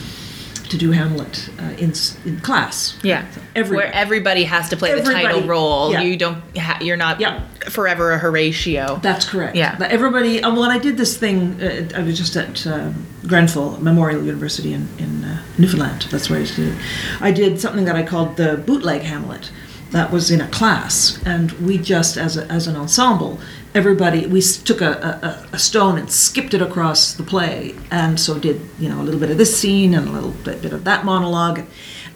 [0.70, 1.94] to do Hamlet uh, in
[2.26, 2.98] in class.
[3.04, 3.76] yeah, Everybody.
[3.88, 5.92] where everybody has to play the title role.
[5.92, 6.02] Yeah.
[6.02, 6.42] You don't.
[6.58, 7.44] Ha- you're not Yeah.
[7.70, 9.00] forever a Horatio.
[9.02, 9.56] That's correct.
[9.56, 9.76] Yeah.
[9.76, 10.42] That everybody.
[10.44, 14.74] Uh, when I did this thing, uh, I was just at um, Grenfell Memorial University
[14.74, 16.08] in in uh, Newfoundland.
[16.12, 16.78] That's where I did it.
[17.22, 19.52] I did something that I called the bootleg Hamlet.
[19.92, 23.40] That was in a class, and we just as a, as an ensemble,
[23.76, 28.40] everybody we took a, a, a stone and skipped it across the play, and so
[28.40, 30.84] did you know a little bit of this scene and a little bit, bit of
[30.84, 31.62] that monologue,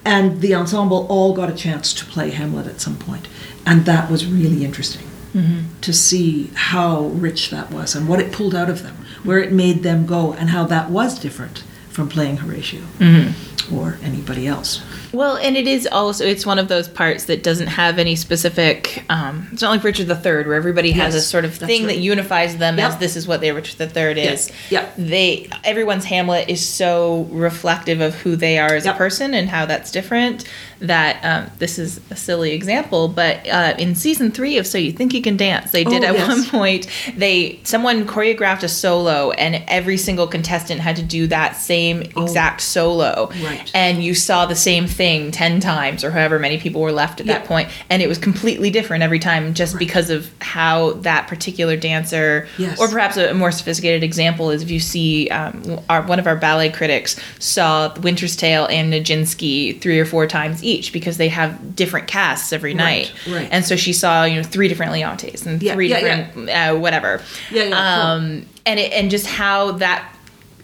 [0.05, 3.27] and the ensemble all got a chance to play Hamlet at some point,
[3.65, 5.79] and that was really interesting mm-hmm.
[5.81, 9.51] to see how rich that was and what it pulled out of them, where it
[9.51, 13.75] made them go, and how that was different from playing Horatio mm-hmm.
[13.75, 14.81] or anybody else.
[15.13, 19.05] Well, and it is also it's one of those parts that doesn't have any specific.
[19.09, 21.95] Um, it's not like Richard III, where everybody has a sort of thing right.
[21.95, 24.51] that unifies them as this is what their Richard III is.
[24.71, 24.95] Yep.
[24.97, 29.67] They everyone's Hamlet is so reflective of who they are as a person and how
[29.67, 30.45] that's different.
[30.79, 34.91] That um, this is a silly example, but uh, in season three of So You
[34.91, 36.27] Think You Can Dance, they did Oh, at yes.
[36.27, 41.55] one point they someone choreographed a solo, and every single contestant had to do that
[41.55, 43.29] same exact solo.
[43.31, 43.45] Oh.
[43.45, 43.71] Right.
[43.73, 47.25] And you saw the same thing 10 times or however many people were left at
[47.27, 51.75] that point, and it was completely different every time just because of how that particular
[51.77, 52.79] dancer Yes.
[52.79, 56.35] or perhaps a more sophisticated example is if you see um, our, one of our
[56.35, 61.75] ballet critics saw winter's tale and nijinsky three or four times each because they have
[61.75, 63.47] different casts every night right.
[63.51, 66.75] and so she saw you know three different leontes and Yeah, three yeah, different Uh,
[66.79, 67.75] whatever Yeah, yeah, cool.
[68.11, 70.09] um, and it, and just how that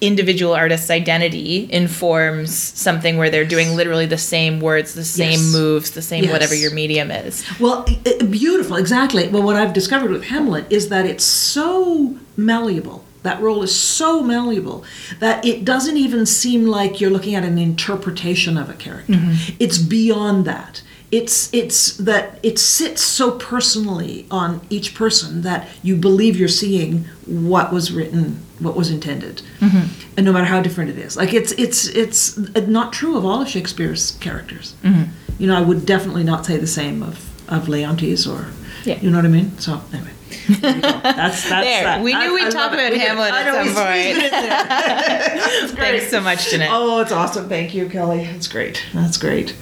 [0.02, 5.52] individual artist's identity informs something where they're doing literally the same words, the same Yes.
[5.54, 6.32] moves, the same Yes.
[6.34, 7.44] whatever your medium is.
[7.60, 7.86] Well,
[8.30, 9.28] beautiful, exactly.
[9.28, 13.04] Well, what I've discovered with Hamlet is that it's so malleable.
[13.24, 14.86] That role is so malleable
[15.20, 19.12] that it doesn't even seem like you're looking at an interpretation of a character.
[19.14, 19.56] Mm-hmm.
[19.60, 20.82] It's beyond that.
[21.12, 27.06] It's it's that it sits so personally on each person that you believe you're seeing
[27.26, 29.88] what was written, what was intended, mm-hmm.
[30.18, 31.18] and no matter how different it is.
[31.18, 32.38] Like it's it's it's
[32.68, 34.76] not true of all of Shakespeare's characters.
[34.84, 35.12] Mm-hmm.
[35.40, 38.46] You know, I would definitely not say the same of of Leontes or
[38.86, 39.00] Yeah.
[39.02, 39.58] you know what I mean.
[39.58, 40.12] So anyway,
[40.62, 42.04] that's that's There, that.
[42.04, 43.00] we knew I- we'd talk about We.
[43.00, 43.98] Hamlet I at know, some point.
[43.98, 44.50] it in there.
[45.60, 46.00] That's great.
[46.00, 46.70] Thanks so much, Jeanette.
[46.72, 47.50] Oh, it's awesome.
[47.50, 48.26] Thank you, Kelly.
[48.26, 48.84] That's great.
[48.94, 49.56] That's great.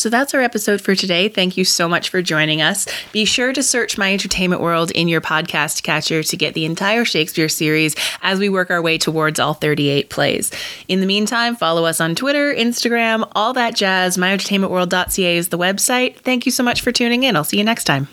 [0.00, 1.28] So that's our episode for today.
[1.28, 2.86] Thank you so much for joining us.
[3.12, 7.04] Be sure to search My Entertainment World in your podcast catcher to get the entire
[7.04, 10.50] Shakespeare series as we work our way towards all 38 plays.
[10.88, 14.16] In the meantime, follow us on Twitter, Instagram, all that jazz.
[14.16, 16.16] MyEntertainmentWorld.ca is the website.
[16.16, 17.36] Thank you so much for tuning in.
[17.36, 18.08] I'll see you next time.